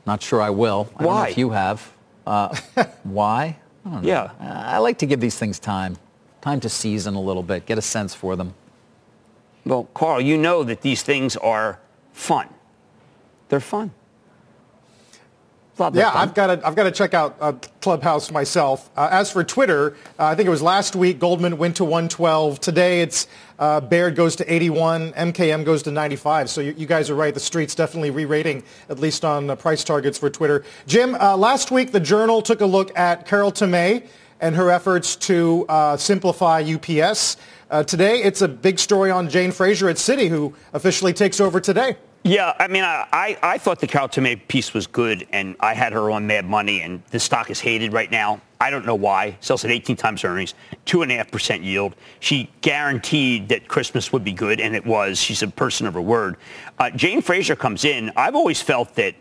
[0.07, 0.89] Not sure I will.
[0.97, 1.29] I why?
[1.29, 1.93] if you have.
[2.27, 2.57] Uh,
[3.03, 3.59] why?
[3.85, 4.31] I yeah.
[4.41, 5.97] I like to give these things time
[6.43, 8.53] time to season a little bit, get a sense for them.
[9.65, 11.79] Well, Carl, you know that these things are
[12.13, 12.49] fun.
[13.49, 13.93] They're fun.
[15.95, 18.91] Yeah, I've got to I've got to check out uh, Clubhouse myself.
[18.97, 22.61] Uh, as for Twitter, uh, I think it was last week Goldman went to 112.
[22.61, 23.27] Today it's
[23.59, 26.51] uh, Baird goes to 81, MKM goes to 95.
[26.51, 27.33] So you, you, guys are right.
[27.33, 30.65] The street's definitely re-rating at least on price targets for Twitter.
[30.87, 34.07] Jim, uh, last week the Journal took a look at Carol Tomé
[34.41, 37.37] and her efforts to uh, simplify UPS.
[37.71, 41.59] Uh, today, it's a big story on Jane Fraser at Citi, who officially takes over
[41.59, 41.97] today.
[42.25, 45.93] Yeah, I mean, I, I, thought the Carol Tomé piece was good, and I had
[45.93, 48.41] her on Mad Money, and the stock is hated right now.
[48.61, 49.37] I don't know why.
[49.41, 50.55] Sells at 18 times earnings,
[50.87, 51.97] 2.5% yield.
[52.21, 55.19] She guaranteed that Christmas would be good, and it was.
[55.19, 56.37] She's a person of her word.
[56.79, 58.13] Uh, Jane Fraser comes in.
[58.15, 59.17] I've always felt that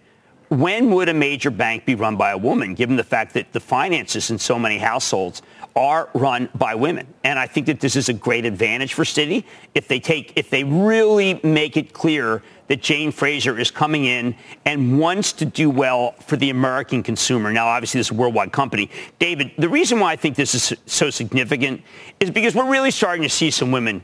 [0.49, 3.59] when would a major bank be run by a woman, given the fact that the
[3.59, 5.41] finances in so many households
[5.75, 7.07] are run by women?
[7.23, 10.49] And I think that this is a great advantage for Citi if they take, if
[10.49, 15.69] they really make it clear that Jane Fraser is coming in and wants to do
[15.69, 17.51] well for the American consumer.
[17.51, 18.89] Now, obviously, this is a worldwide company.
[19.19, 21.81] David, the reason why I think this is so significant
[22.19, 24.03] is because we're really starting to see some women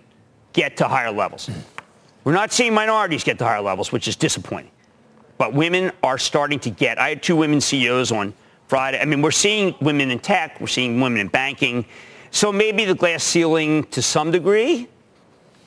[0.54, 1.50] get to higher levels.
[2.24, 4.72] We're not seeing minorities get to higher levels, which is disappointing.
[5.38, 7.00] But women are starting to get.
[7.00, 8.34] I had two women CEOs on
[8.68, 9.00] Friday.
[9.00, 10.60] I mean, we're seeing women in tech.
[10.60, 11.86] We're seeing women in banking.
[12.32, 14.88] So maybe the glass ceiling, to some degree,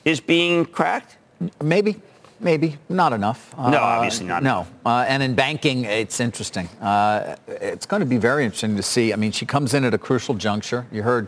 [0.05, 1.17] is being cracked.
[1.61, 1.97] Maybe.
[2.39, 3.55] Maybe not enough.
[3.55, 4.41] No, uh, obviously not.
[4.41, 6.67] No, uh, and in banking, it's interesting.
[6.81, 9.13] Uh, it's going to be very interesting to see.
[9.13, 10.87] I mean, she comes in at a crucial juncture.
[10.91, 11.27] You heard,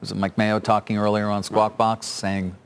[0.00, 2.56] was it Mike Mayo talking earlier on Squawk Box, saying,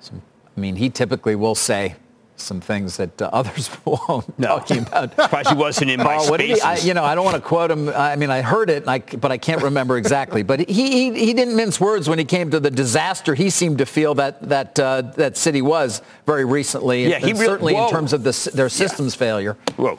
[0.00, 0.20] some,
[0.54, 1.94] I mean, he typically will say
[2.40, 4.58] some things that uh, others won't no.
[4.58, 5.16] talking about.
[5.16, 6.62] Probably he wasn't in my oh, spaces.
[6.62, 7.88] I, you know, I don't want to quote him.
[7.88, 10.42] I mean, I heard it, I, but I can't remember exactly.
[10.42, 13.78] But he, he, he didn't mince words when he came to the disaster he seemed
[13.78, 17.08] to feel that that uh, that Citi was very recently.
[17.08, 17.86] Yeah, he re- certainly whoa.
[17.86, 19.18] in terms of the, their systems yeah.
[19.18, 19.56] failure.
[19.76, 19.98] Whoa.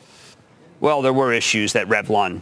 [0.80, 2.42] Well, there were issues that Revlon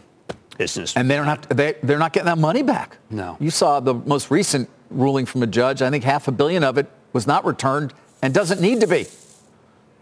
[0.60, 0.96] business.
[0.96, 2.98] And they don't have to, they, they're not getting that money back.
[3.10, 3.38] No.
[3.40, 5.82] You saw the most recent ruling from a judge.
[5.82, 9.08] I think half a billion of it was not returned and doesn't need to be.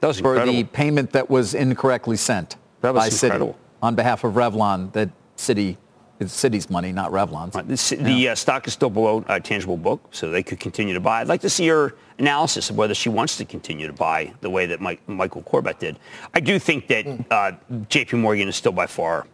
[0.02, 0.54] For incredible.
[0.54, 3.54] the payment that was incorrectly sent that was by incredible.
[3.54, 4.92] Citi on behalf of Revlon.
[4.94, 5.78] That Citi
[6.20, 7.54] it's Citi's money, not Revlon's.
[7.56, 7.68] Right.
[7.68, 8.32] The, the yeah.
[8.32, 11.22] uh, stock is still below uh, tangible book, so they could continue to buy.
[11.22, 14.50] I'd like to see her analysis of whether she wants to continue to buy the
[14.50, 16.00] way that Mike, Michael Corbat did.
[16.34, 17.52] I do think that uh,
[17.90, 18.18] J.P.
[18.18, 19.28] Morgan is still by far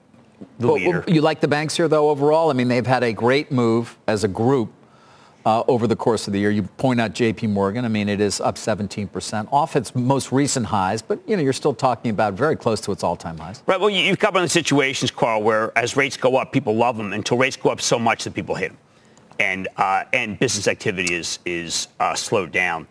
[0.60, 1.06] the leader.
[1.08, 2.50] You like the banks here, though, overall?
[2.50, 4.74] I mean, they've had a great move as a group
[5.46, 6.52] uh, over the course of the year.
[6.52, 7.48] You point out J.P.
[7.48, 7.86] Morgan.
[7.86, 11.54] I mean, it is up 17% off its most recent highs, but, you know, you're
[11.54, 13.62] still talking about very close to its all-time highs.
[13.68, 13.80] Right.
[13.80, 16.76] Well, you- you've got one of the situations, Carl, where as rates go up, people
[16.76, 18.78] love them until rates go up so much that people hate them,
[19.40, 22.88] and uh, and business activity is is uh, slowed down.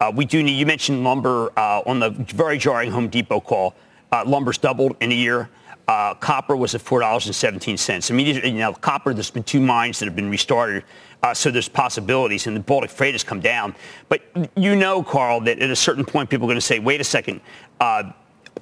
[0.00, 0.52] Uh, we do need.
[0.58, 3.74] You mentioned lumber uh, on the very jarring Home Depot call.
[4.10, 5.48] Uh, lumber's doubled in a year.
[5.92, 8.10] Uh, copper was at four dollars and seventeen cents.
[8.10, 9.12] I mean, these you know, copper.
[9.12, 10.84] There's been two mines that have been restarted,
[11.22, 13.74] uh, so there's possibilities, and the Baltic freight has come down.
[14.08, 14.22] But
[14.56, 17.04] you know, Carl, that at a certain point, people are going to say, "Wait a
[17.04, 17.42] second,
[17.78, 18.04] uh,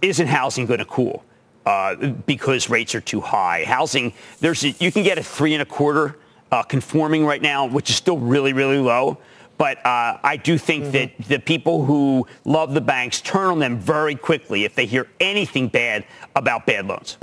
[0.03, 1.25] isn't housing going to cool?"
[1.67, 1.95] uh,
[2.27, 3.65] because rates are too high.
[3.65, 6.17] Housing, there's you can get a three and a quarter
[6.51, 9.19] uh, conforming right now, which is still really, really low.
[9.61, 13.79] But uh, I do think that the people who love the banks turn on them
[13.79, 17.19] very quickly if they hear anything bad about bad loans.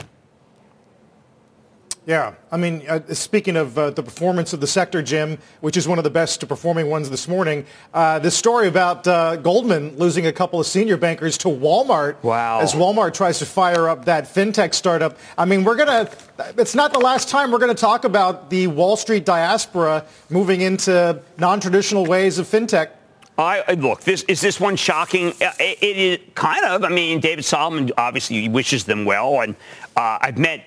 [2.08, 5.90] Yeah, I mean, uh, speaking of uh, the performance of the sector, Jim, which is
[5.90, 10.26] one of the best performing ones this morning, uh, this story about uh, Goldman losing
[10.26, 12.16] a couple of senior bankers to Walmart.
[12.24, 12.62] Wow.
[12.62, 15.18] As Walmart tries to fire up that fintech startup.
[15.38, 16.10] I mean, we're gonna.
[16.58, 21.22] It's not the last time we're gonna talk about the Wall Street diaspora moving into
[21.38, 22.92] non-traditional ways of fintech.
[23.38, 24.00] I look.
[24.06, 25.34] This is this one shocking.
[25.42, 26.86] Uh, It, it is kind of.
[26.86, 29.58] I mean, David Solomon obviously wishes them well, and
[29.98, 30.64] uh, I've met.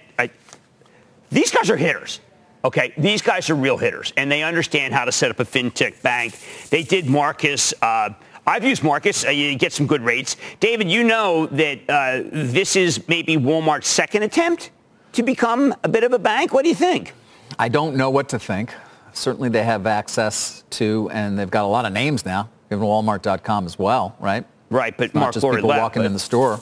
[1.30, 2.20] These guys are hitters.
[2.62, 6.02] Okay, these guys are real hitters, and they understand how to set up a fintech
[6.02, 6.38] bank.
[6.68, 7.72] They did Marcus.
[7.80, 8.10] Uh,
[8.46, 9.24] I've used Marcus.
[9.24, 10.36] Uh, you get some good rates.
[10.60, 14.70] David, you know that uh, this is maybe Walmart's second attempt
[15.12, 16.52] to become a bit of a bank.
[16.52, 17.14] What do you think?
[17.58, 18.74] I don't know what to think.
[19.12, 23.66] Certainly they have access to, and they've got a lot of names now, even Walmart.com
[23.66, 24.44] as well, right?
[24.68, 26.60] Right, but Not Mark just already people left, walking in the store.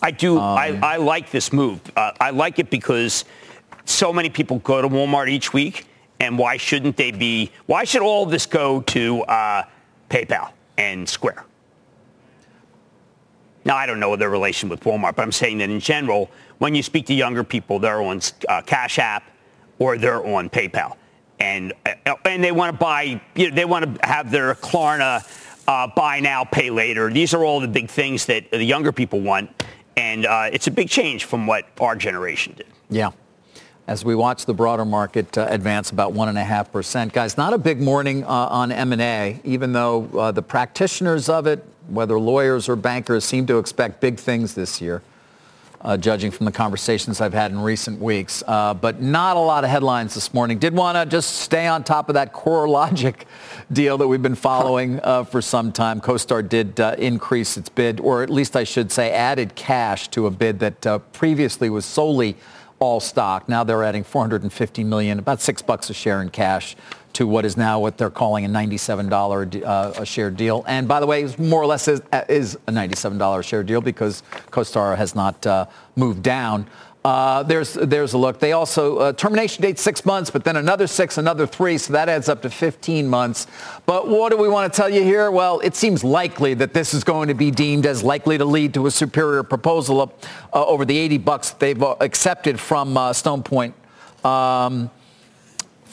[0.00, 0.38] I do.
[0.38, 1.80] Um, I, I like this move.
[1.96, 3.24] Uh, I like it because
[3.84, 5.86] so many people go to Walmart each week,
[6.20, 7.50] and why shouldn't they be?
[7.66, 9.64] Why should all of this go to uh,
[10.10, 11.44] PayPal and Square?
[13.64, 16.74] Now, I don't know their relation with Walmart, but I'm saying that in general, when
[16.74, 19.24] you speak to younger people, they're on uh, Cash App
[19.78, 20.96] or they're on PayPal,
[21.40, 23.20] and uh, and they want to buy.
[23.34, 25.22] You know, they want to have their Klarna
[25.66, 27.10] uh, buy now, pay later.
[27.10, 29.50] These are all the big things that the younger people want,
[29.96, 32.66] and uh, it's a big change from what our generation did.
[32.90, 33.10] Yeah.
[33.86, 37.12] As we watch the broader market uh, advance about 1.5%.
[37.12, 41.62] Guys, not a big morning uh, on M&A, even though uh, the practitioners of it,
[41.88, 45.02] whether lawyers or bankers, seem to expect big things this year,
[45.82, 48.42] uh, judging from the conversations I've had in recent weeks.
[48.46, 50.58] Uh, but not a lot of headlines this morning.
[50.58, 53.24] Did want to just stay on top of that CoreLogic
[53.72, 56.00] deal that we've been following uh, for some time.
[56.00, 60.30] CoStar did increase its bid, or at least I should say added cash to a
[60.30, 62.38] bid that previously was solely
[62.78, 63.48] all stock.
[63.48, 66.76] Now they're adding 450 million, about six bucks a share in cash
[67.14, 70.64] to what is now what they're calling a $97 uh, a share deal.
[70.66, 74.22] And by the way, it's more or less is, is a $97 share deal because
[74.50, 76.66] CoStar has not uh, moved down.
[77.04, 78.38] Uh, there's there's a look.
[78.38, 82.08] They also uh, termination date six months, but then another six, another three, so that
[82.08, 83.46] adds up to 15 months.
[83.84, 85.30] But what do we want to tell you here?
[85.30, 88.72] Well, it seems likely that this is going to be deemed as likely to lead
[88.74, 93.12] to a superior proposal uh, over the 80 bucks that they've uh, accepted from uh,
[93.12, 93.74] Stone Point.
[94.24, 94.90] Um,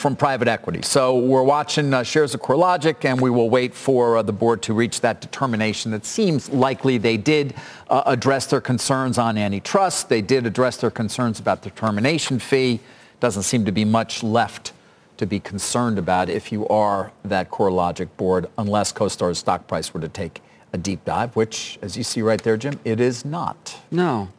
[0.02, 0.82] from private equity.
[0.82, 4.64] So we're watching uh, shares of CoreLogic, and we will wait for uh, the board
[4.64, 5.94] to reach that determination.
[5.94, 7.54] It seems likely they did
[7.88, 10.10] uh, address their concerns on antitrust.
[10.10, 12.80] They did address their concerns about the termination fee.
[13.20, 14.74] Doesn't seem to be much left
[15.18, 20.02] to be concerned about if you are that CoreLogic board, unless CoStar's stock price were
[20.02, 20.42] to take
[20.74, 23.78] a deep dive, which, as you see right there, Jim, it is not.
[23.92, 24.30] No,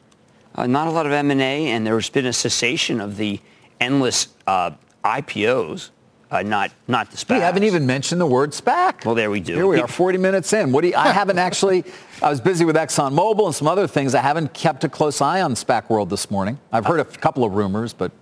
[0.56, 3.38] uh, not a lot of M&A, and there's been a cessation of the
[3.80, 4.72] endless uh,
[5.04, 5.90] IPOs,
[6.30, 7.34] uh, not not the SPACs.
[7.36, 9.04] We haven't even mentioned the word SPAC.
[9.04, 9.54] Well, there we do.
[9.54, 10.72] Here we are, 40 minutes in.
[10.72, 11.84] What do you, I haven't actually,
[12.22, 14.14] I was busy with ExxonMobil and some other things.
[14.14, 16.58] I haven't kept a close eye on SPAC world this morning.
[16.72, 18.12] I've heard a couple of rumors, but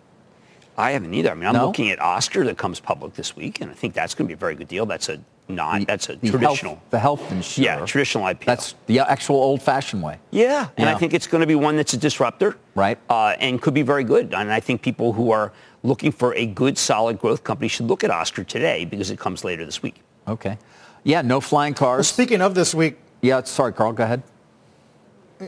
[0.76, 1.30] I haven't either.
[1.30, 1.66] I mean, I'm No?
[1.66, 4.34] looking at Oscar that comes public this week, and I think that's going to be
[4.34, 4.86] a very good deal.
[4.86, 5.84] That's a non.
[5.84, 6.74] that's a the traditional.
[6.76, 7.64] health, the health insurer.
[7.64, 8.44] yeah, traditional IPO.
[8.46, 10.18] That's the actual old-fashioned way.
[10.30, 10.94] Yeah, and Yeah.
[10.94, 12.98] I think it's going to be one that's a disruptor, Right.
[13.10, 14.32] Uh, and could be very good.
[14.34, 15.52] And I think people who are
[15.82, 19.44] looking for a good, solid growth company should look at Oscar today because it comes
[19.44, 19.96] later this week.
[20.28, 20.58] Okay.
[21.04, 22.08] Yeah, no flying Well, cars.
[22.08, 24.22] speaking of this week, Yeah, sorry, Carl, go ahead.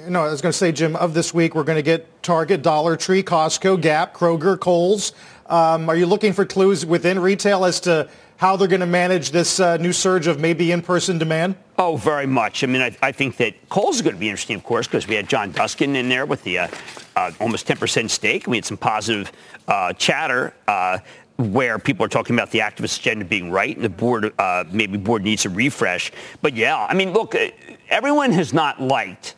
[0.09, 2.63] No, I was going to say, Jim, of this week, we're going to get Target,
[2.63, 5.13] Dollar Tree, Costco, Gap, Kroger, Kohl's.
[5.47, 8.09] Um, are you looking for clues within retail as to
[8.43, 11.55] how they're going to manage this uh, new surge of maybe in-person demand?
[11.79, 12.65] Oh, very much.
[12.65, 15.15] I mean, I, I think that is going to be interesting, of course, because we
[15.15, 16.69] had John Duskin in there with the uh,
[17.15, 18.49] uh, almost 10% stake.
[18.49, 19.31] We had some positive
[19.69, 20.99] uh, chatter uh,
[21.37, 24.99] where people are talking about the activist agenda being right and the board, uh, maybe
[24.99, 26.11] board needs a refresh.
[26.41, 27.37] But yeah, I mean, look,
[27.91, 29.37] everyone has not liked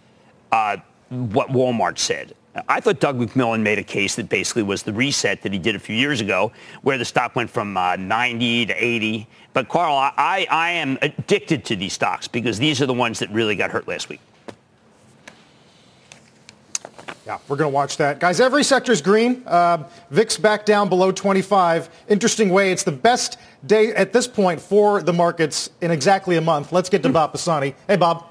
[0.49, 2.33] what Walmart said.
[2.69, 5.75] I thought Doug McMillon made a case that basically was the reset that he did
[5.75, 6.53] a few years ago,
[6.83, 9.29] where the stock went from uh, 90 to 80.
[9.53, 13.31] But Carl, I, I am addicted to these stocks because these are the ones that
[13.31, 14.21] really got hurt last week.
[17.27, 18.21] Yeah, we're going to watch that.
[18.21, 19.43] Guys, every sector is green.
[19.47, 21.89] Uh, VIX back down below 25.
[22.09, 22.71] Interesting way.
[22.71, 26.71] It's the best day at this point for the markets in exactly a month.
[26.71, 27.75] Let's get to Bob Pisani.
[27.89, 28.27] Hey, Bob.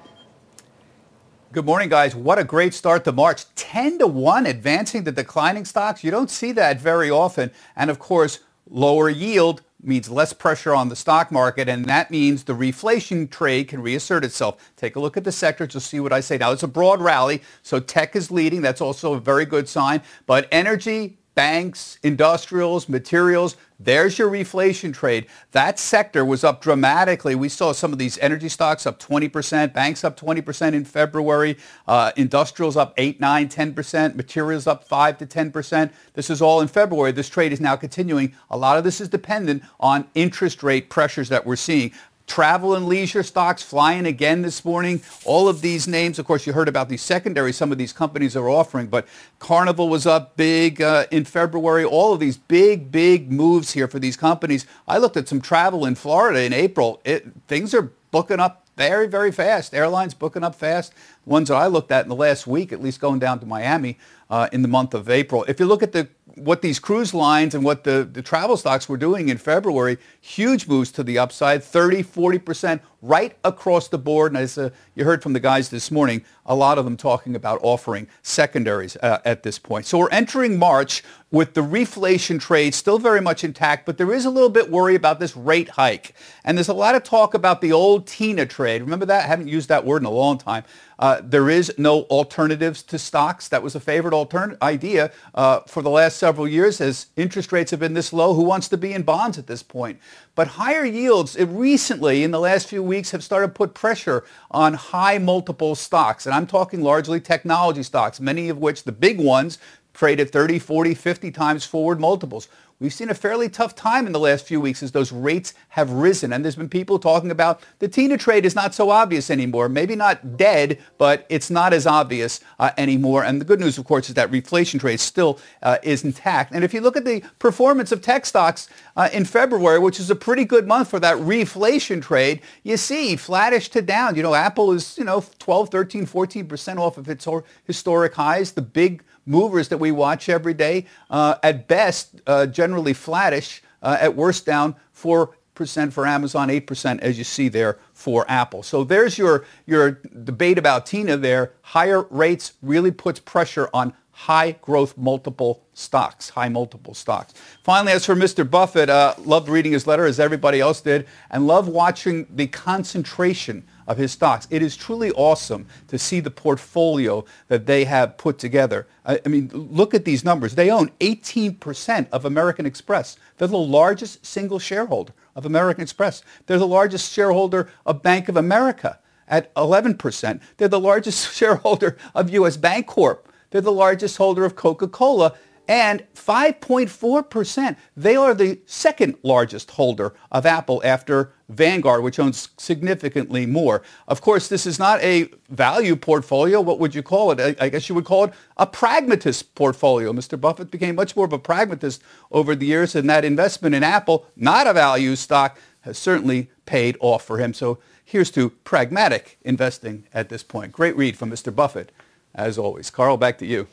[1.53, 2.15] Good morning, guys.
[2.15, 3.45] What a great start to March.
[3.53, 6.03] 10 to 1 advancing the declining stocks.
[6.03, 7.51] You don't see that very often.
[7.75, 12.45] And of course, lower yield means less pressure on the stock market, and that means
[12.45, 14.71] the reflation trade can reassert itself.
[14.77, 15.75] Take a look at the sectors.
[15.75, 16.39] You'll see what I say.
[16.39, 18.63] Now, it's a broad rally, so tech is leading.
[18.63, 20.01] That's also a very good sign.
[20.25, 25.27] But energy, banks, industrials, materials, there's your reflation trade.
[25.51, 27.35] That sector was up dramatically.
[27.35, 31.57] We saw some of these energy stocks up 20%, banks up 20% in February,
[31.87, 35.91] uh, industrials up 8, 9, 10%, materials up 5 to 10%.
[36.13, 37.11] This is all in February.
[37.11, 38.33] This trade is now continuing.
[38.49, 41.91] A lot of this is dependent on interest rate pressures that we're seeing.
[42.25, 45.01] Travel and leisure stocks flying again this morning.
[45.25, 48.35] All of these names, of course, you heard about these secondaries some of these companies
[48.35, 49.07] are offering, but
[49.39, 51.83] Carnival was up big uh, in February.
[51.83, 54.65] All of these big, big moves here for these companies.
[54.87, 57.01] I looked at some travel in Florida in April.
[57.03, 59.73] It, things are booking up very, very fast.
[59.73, 60.93] Airlines booking up fast.
[61.25, 63.97] Ones that I looked at in the last week, at least going down to Miami
[64.29, 65.45] uh, in the month of April.
[65.47, 68.89] If you look at the what these cruise lines and what the, the travel stocks
[68.89, 74.31] were doing in February, huge moves to the upside, 30, 40% right across the board.
[74.31, 77.35] And as uh, you heard from the guys this morning, a lot of them talking
[77.35, 79.85] about offering secondaries uh, at this point.
[79.85, 84.25] So we're entering March with the reflation trade still very much intact, but there is
[84.25, 86.15] a little bit worry about this rate hike.
[86.45, 88.81] And there's a lot of talk about the old TINA trade.
[88.81, 89.25] Remember that?
[89.25, 90.63] I haven't used that word in a long time.
[90.99, 93.47] Uh, there is no alternatives to stocks.
[93.47, 97.71] That was a favorite altern- idea uh, for the last several years as interest rates
[97.71, 98.33] have been this low.
[98.33, 99.99] Who wants to be in bonds at this point?
[100.35, 104.73] But higher yields recently in the last few weeks have started to put pressure on
[104.73, 106.25] high multiple stocks.
[106.25, 109.59] And I'm talking largely technology stocks, many of which the big ones
[109.93, 112.47] trade at 30, 40, 50 times forward multiples.
[112.83, 115.89] We've seen a fairly tough time in the last few weeks as those rates have
[115.89, 116.33] risen.
[116.33, 119.69] And there's been people talking about the TINA trade is not so obvious anymore.
[119.69, 123.23] Maybe not dead, but it's not as obvious uh, anymore.
[123.23, 126.51] And the good news, of course, is that reflation trade still uh, is intact.
[126.51, 130.09] And if you look at the performance of tech stocks uh, in February, which is
[130.09, 134.15] a pretty good month for that reflation trade, you see flattish to down.
[134.15, 137.27] You know, Apple is, you know, 12, 13, 14% off of its
[137.65, 138.51] historic highs.
[138.51, 143.97] The big movers that we watch every day, uh, at best, uh, generally flattish, uh,
[143.99, 148.63] at worst down 4% for Amazon, 8% as you see there for Apple.
[148.63, 149.91] So there's your, your
[150.23, 151.53] debate about Tina there.
[151.61, 157.33] Higher rates really puts pressure on high growth multiple stocks, high multiple stocks.
[157.63, 158.49] Finally, as for Mr.
[158.49, 163.65] Buffett, uh, loved reading his letter as everybody else did, and loved watching the concentration
[163.87, 164.47] of his stocks.
[164.49, 168.87] It is truly awesome to see the portfolio that they have put together.
[169.03, 170.55] I, I mean, look at these numbers.
[170.55, 173.17] They own 18% of American Express.
[173.37, 176.23] They're the largest single shareholder of American Express.
[176.45, 180.39] They're the largest shareholder of Bank of America at 11%.
[180.57, 182.57] They're the largest shareholder of U.S.
[182.57, 183.19] Bancorp.
[183.53, 185.35] They're the largest holder of Coca-Cola
[185.67, 187.77] and 5.4%.
[187.95, 193.83] They are the second largest holder of Apple after Vanguard, which owns significantly more.
[194.07, 196.61] Of course, this is not a value portfolio.
[196.61, 197.61] What would you call it?
[197.61, 200.11] I, guess you would call it a pragmatist portfolio.
[200.13, 200.41] Mr.
[200.41, 202.01] Buffett became much more of a pragmatist
[202.31, 206.97] over the years, and that investment in Apple, not a value stock, has certainly paid
[206.99, 207.53] off for him.
[207.53, 210.71] So here's to pragmatic investing at this point.
[210.71, 211.55] Great read from Mr.
[211.55, 211.91] Buffett,
[212.35, 212.89] as always.
[212.89, 213.67] Carl, back to you.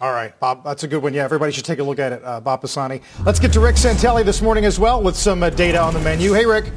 [0.00, 1.12] All right, Bob, that's a good one.
[1.12, 3.00] Yeah, everybody should take a look at it, uh, Bob Pisani.
[3.24, 6.00] Let's get to Rick Santelli this morning as well with some uh, data on the
[6.00, 6.32] menu.
[6.34, 6.70] Hey, Rick.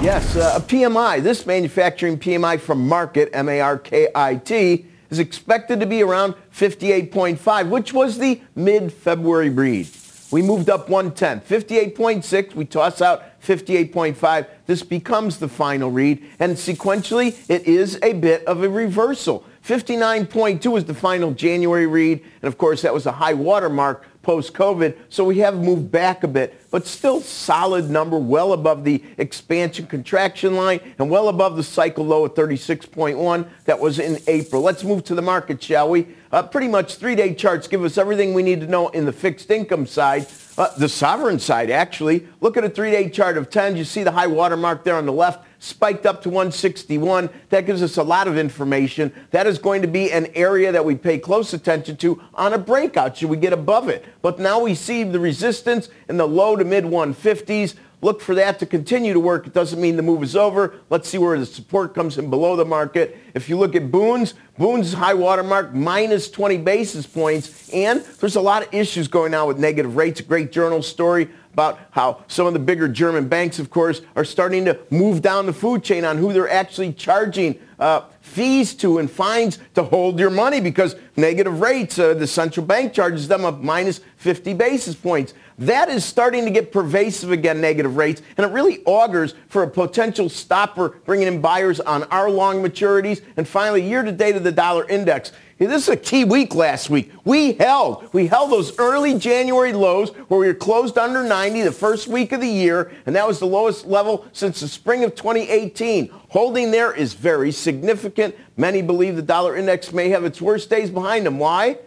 [0.00, 1.22] Yes, uh, a PMI.
[1.22, 8.40] This manufacturing PMI from Markit, M-A-R-K-I-T, is expected to be around 58.5, which was the
[8.54, 9.86] mid-February read.
[10.30, 12.54] We moved up one tenth, 58.6.
[12.54, 14.46] We toss out 58.5.
[14.66, 19.44] This becomes the final read, and sequentially, it is a bit of a reversal.
[19.64, 24.06] 59.2 is the final January read, and of course that was a high water mark
[24.28, 24.94] post-COVID.
[25.08, 29.86] So we have moved back a bit, but still solid number, well above the expansion
[29.86, 34.60] contraction line and well above the cycle low at 36.1 that was in April.
[34.60, 36.08] Let's move to the market, shall we?
[36.30, 39.50] Uh, pretty much three-day charts give us everything we need to know in the fixed
[39.50, 40.26] income side.
[40.58, 42.26] Uh, the sovereign side, actually.
[42.40, 43.76] Look at a three-day chart of 10.
[43.76, 47.30] You see the high water mark there on the left spiked up to 161.
[47.50, 49.12] That gives us a lot of information.
[49.30, 52.58] That is going to be an area that we pay close attention to on a
[52.58, 54.04] breakout should we get above it.
[54.20, 57.76] But now we see the resistance in the low to mid 150s.
[58.00, 59.46] Look for that to continue to work.
[59.46, 60.74] It doesn't mean the move is over.
[60.88, 63.16] Let's see where the support comes in below the market.
[63.34, 67.68] If you look at Bunds, Bunds high water mark minus 20 basis points.
[67.70, 70.20] And there's a lot of issues going on with negative rates.
[70.20, 74.64] Great journal story about how some of the bigger German banks, of course, are starting
[74.66, 79.10] to move down the food chain on who they're actually charging uh, fees to and
[79.10, 83.52] fines to hold your money because negative rates, uh, the central bank charges them a
[83.52, 85.34] minus 50 basis points.
[85.58, 89.68] That is starting to get pervasive again, negative rates, and it really augurs for a
[89.68, 93.22] potential stopper bringing in buyers on our long maturities.
[93.36, 95.32] And finally, year to date of the dollar index.
[95.58, 97.10] This is a key week last week.
[97.24, 98.12] We held.
[98.14, 102.30] We held those early January lows where we were closed under 90 the first week
[102.30, 106.10] of the year, and that was the lowest level since the spring of 2018.
[106.28, 108.36] Holding there is very significant.
[108.56, 111.40] Many believe the dollar index may have its worst days behind them.
[111.40, 111.78] Why?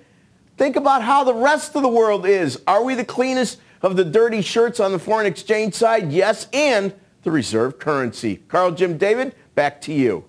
[0.57, 2.61] Think about how the rest of the world is.
[2.67, 6.11] Are we the cleanest of the dirty shirts on the foreign exchange side?
[6.11, 6.93] Yes, and
[7.23, 8.41] the reserve currency.
[8.49, 10.25] Carl, Jim, David, back to you.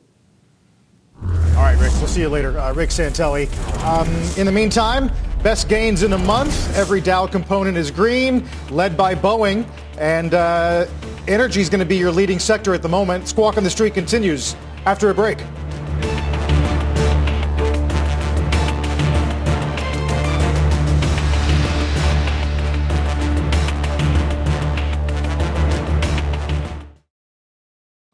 [1.62, 1.92] All right, Rick.
[1.92, 2.58] We'll see you later.
[2.58, 3.46] Uh, Rick Santelli.
[3.84, 5.12] Um, in the meantime,
[5.44, 6.76] best gains in a month.
[6.76, 9.64] Every Dow component is green, led by Boeing.
[9.96, 10.86] And uh,
[11.28, 13.28] energy is going to be your leading sector at the moment.
[13.28, 14.56] Squawk on the Street continues
[14.86, 15.38] after a break.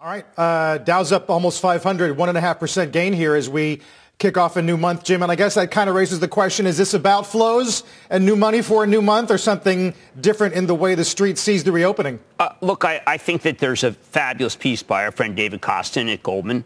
[0.09, 3.47] All right, uh, Dow's up almost 500, one and a half percent gain here as
[3.51, 3.83] we
[4.17, 5.23] kick off a new month, Jim.
[5.23, 8.35] And I guess that kind of raises the question: Is this about flows and new
[8.35, 11.73] money for a new month, or something different in the way the street sees the
[11.73, 12.21] reopening?
[12.39, 16.11] Uh, look, I, I, think that there's a fabulous piece by our friend David Kostin
[16.11, 16.65] at Goldman,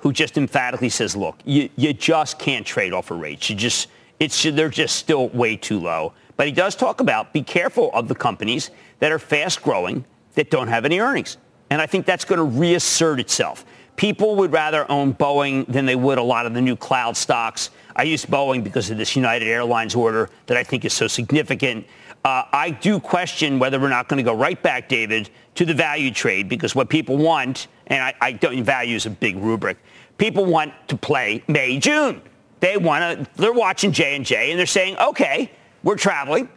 [0.00, 3.48] who just emphatically says, "Look, you, you just can't trade off of rates.
[3.48, 3.86] You just
[4.18, 8.08] it's they're just still way too low." But he does talk about be careful of
[8.08, 11.36] the companies that are fast growing that don't have any earnings.
[11.70, 13.64] And I think that's going to reassert itself.
[13.96, 17.70] People would rather own Boeing than they would a lot of the new cloud stocks.
[17.94, 21.86] I use Boeing because of this United Airlines order that I think is so significant.
[22.24, 25.74] Uh, I do question whether we're not going to go right back, David, to the
[25.74, 29.78] value trade because what people want, and I, I don't value is a big rubric.
[30.18, 32.20] People want to play May, June.
[32.60, 33.40] They want to.
[33.40, 35.50] They're watching J and J, and they're saying, "Okay,
[35.82, 36.50] we're traveling.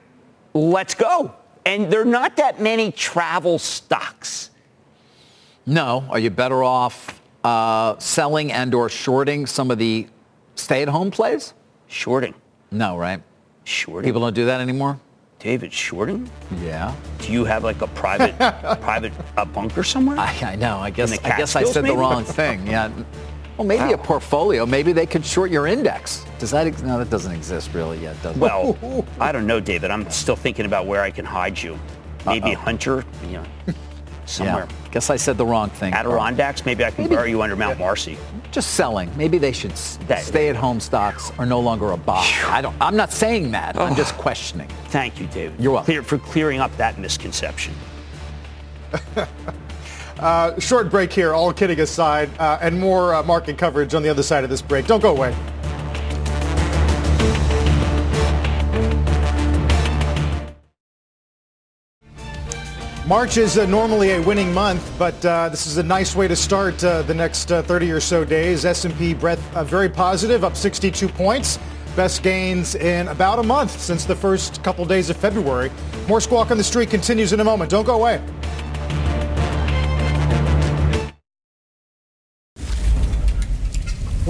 [0.54, 1.34] Let's go."
[1.66, 4.50] And there are not that many travel stocks.
[5.66, 6.06] No.
[6.10, 10.08] Are you better off uh, selling and or shorting some of the
[10.56, 11.54] stay-at-home plays?
[11.88, 12.34] Shorting.
[12.72, 13.22] No, right?
[13.64, 14.08] Shorting.
[14.08, 15.00] People don't do that anymore?
[15.40, 16.30] David, shorting?
[16.62, 16.96] Yeah.
[17.20, 18.38] Do you have like a private
[18.82, 20.18] private uh, bunker somewhere?
[20.18, 20.78] I, I know.
[20.78, 21.96] I guess I guess I said maybe?
[21.96, 22.66] the wrong thing.
[22.66, 22.90] Yeah.
[23.58, 23.94] Well, maybe wow.
[23.94, 24.66] a portfolio.
[24.66, 26.26] Maybe they could short your index.
[26.40, 26.66] Does that?
[26.66, 28.40] Ex- no, that doesn't exist really yet, does it?
[28.40, 29.92] Well, I don't know, David.
[29.92, 31.78] I'm still thinking about where I can hide you.
[32.26, 32.62] Maybe Uh-oh.
[32.62, 33.06] Hunter.
[33.28, 33.46] You know
[34.26, 34.68] somewhere.
[34.70, 34.90] Yeah.
[34.92, 35.94] Guess I said the wrong thing.
[35.94, 38.18] Adirondacks, maybe I can maybe, bury you under Mount Marcy.
[38.52, 39.16] Just selling.
[39.18, 39.72] Maybe they should
[40.08, 42.28] that, stay-at-home stocks are no longer a buy.
[42.46, 42.76] I don't.
[42.80, 43.78] I'm not saying that.
[43.78, 43.86] Oh.
[43.86, 44.68] I'm just questioning.
[44.86, 45.60] Thank you, David.
[45.60, 45.86] You're welcome.
[45.86, 47.74] Clear, for clearing up that misconception.
[50.20, 54.10] uh, short break here, all kidding aside, uh, and more uh, market coverage on the
[54.10, 54.86] other side of this break.
[54.86, 55.36] Don't go away.
[63.06, 66.38] March is uh, normally a winning month, but uh, this is a nice way to
[66.38, 68.64] start uh, the next uh, 30 or so days.
[68.64, 71.60] S&P breadth uh, very positive, up 62 points.
[71.98, 75.70] Best gains in about a month since the first couple days of February.
[76.08, 77.70] More Squawk on the Street continues in a moment.
[77.70, 78.24] Don't go away.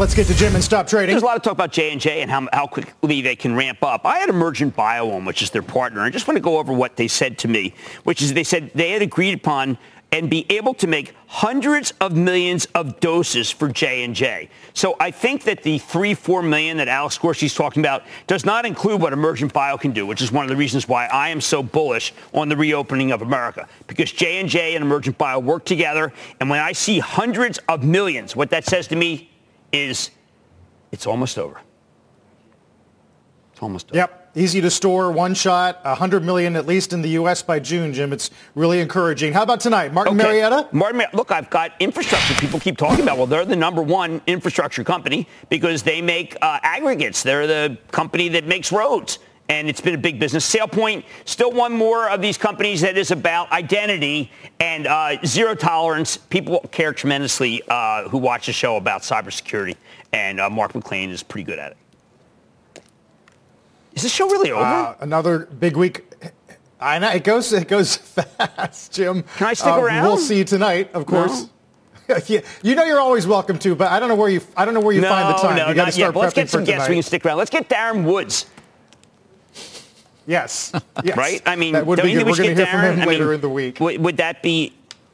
[0.04, 1.14] Let's get to Jim and stop trading.
[1.14, 4.06] There's a lot of talk about J&J and how, how quickly they can ramp up.
[4.06, 6.02] I had Emergent Bio which is their partner.
[6.02, 7.74] I just want to go over what they said to me,
[8.04, 9.78] which is they said they had agreed upon
[10.12, 14.50] and be able to make hundreds of millions of doses for J&J.
[14.74, 18.66] So I think that the 3, 4 million that Alex is talking about does not
[18.66, 21.40] include what Emergent Bio can do, which is one of the reasons why I am
[21.40, 23.70] so bullish on the reopening of America.
[23.88, 28.50] Because J&J and Emergent Bio work together, and when I see hundreds of millions, what
[28.50, 29.30] that says to me
[29.74, 30.12] is
[30.92, 31.60] it's almost over.
[33.52, 33.98] It's almost over.
[33.98, 34.32] Yep.
[34.36, 37.42] easy to store, one shot, 100 million at least in the U.S.
[37.44, 38.14] by June, Jim.
[38.14, 39.34] It's really encouraging.
[39.34, 39.92] How about tonight?
[39.94, 40.24] Martin Okay.
[40.28, 40.70] Marietta?
[40.72, 42.34] Martin, Mar- look, I've got infrastructure.
[42.36, 43.18] People keep talking about.
[43.18, 47.22] Well, they're the number one infrastructure company because they make uh, aggregates.
[47.24, 49.20] They're the company that makes roads,
[49.50, 50.50] and it's been a big business.
[50.54, 56.18] SailPoint, still one more of these companies that is about identity and uh, zero tolerance.
[56.18, 59.76] People care tremendously uh, who watch the show about cybersecurity,
[60.14, 62.84] and uh, Mark McClain is pretty good at it.
[63.96, 64.64] Is this show really over?
[64.64, 66.04] Uh, another big week.
[66.80, 67.54] I know it goes.
[67.54, 69.24] It goes fast, Jim.
[69.38, 70.04] Can I stick Uh, around?
[70.04, 71.48] We'll see you tonight, of course.
[72.28, 74.42] yeah, you know you're always welcome to, but I don't know where you.
[74.58, 75.56] I don't know where you no, find the time.
[75.56, 75.94] no, you got to not yet.
[75.94, 76.90] start But let's get some guests.
[76.90, 77.38] We can stick around.
[77.38, 78.48] Let's get Darren Woods.
[80.26, 80.72] Yes.
[81.04, 81.18] yes.
[81.18, 81.42] right?
[81.46, 82.26] I mean, that would don't be you good.
[82.26, 83.02] think We're we going should to get hear from Darren?
[83.02, 83.80] him I later mean, in the week.
[83.80, 84.74] Would, would that be?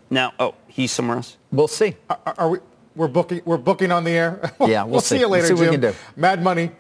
[0.10, 0.32] No.
[0.40, 1.38] Oh, he's somewhere else.
[1.52, 1.96] We'll see.
[2.10, 2.60] Are, are we?
[2.96, 3.42] We're booking.
[3.46, 4.52] We're booking on the air.
[4.68, 5.16] Yeah, we'll see.
[5.16, 5.20] see.
[5.22, 5.82] you We'll later, see what we Jim.
[5.82, 5.98] can do.
[6.16, 6.72] Mad Money,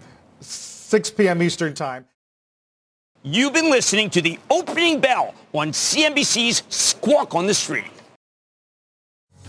[0.41, 1.41] 6 p.m.
[1.41, 2.05] Eastern Time.
[3.23, 7.85] You've been listening to the opening bell on CNBC's Squawk on the Street.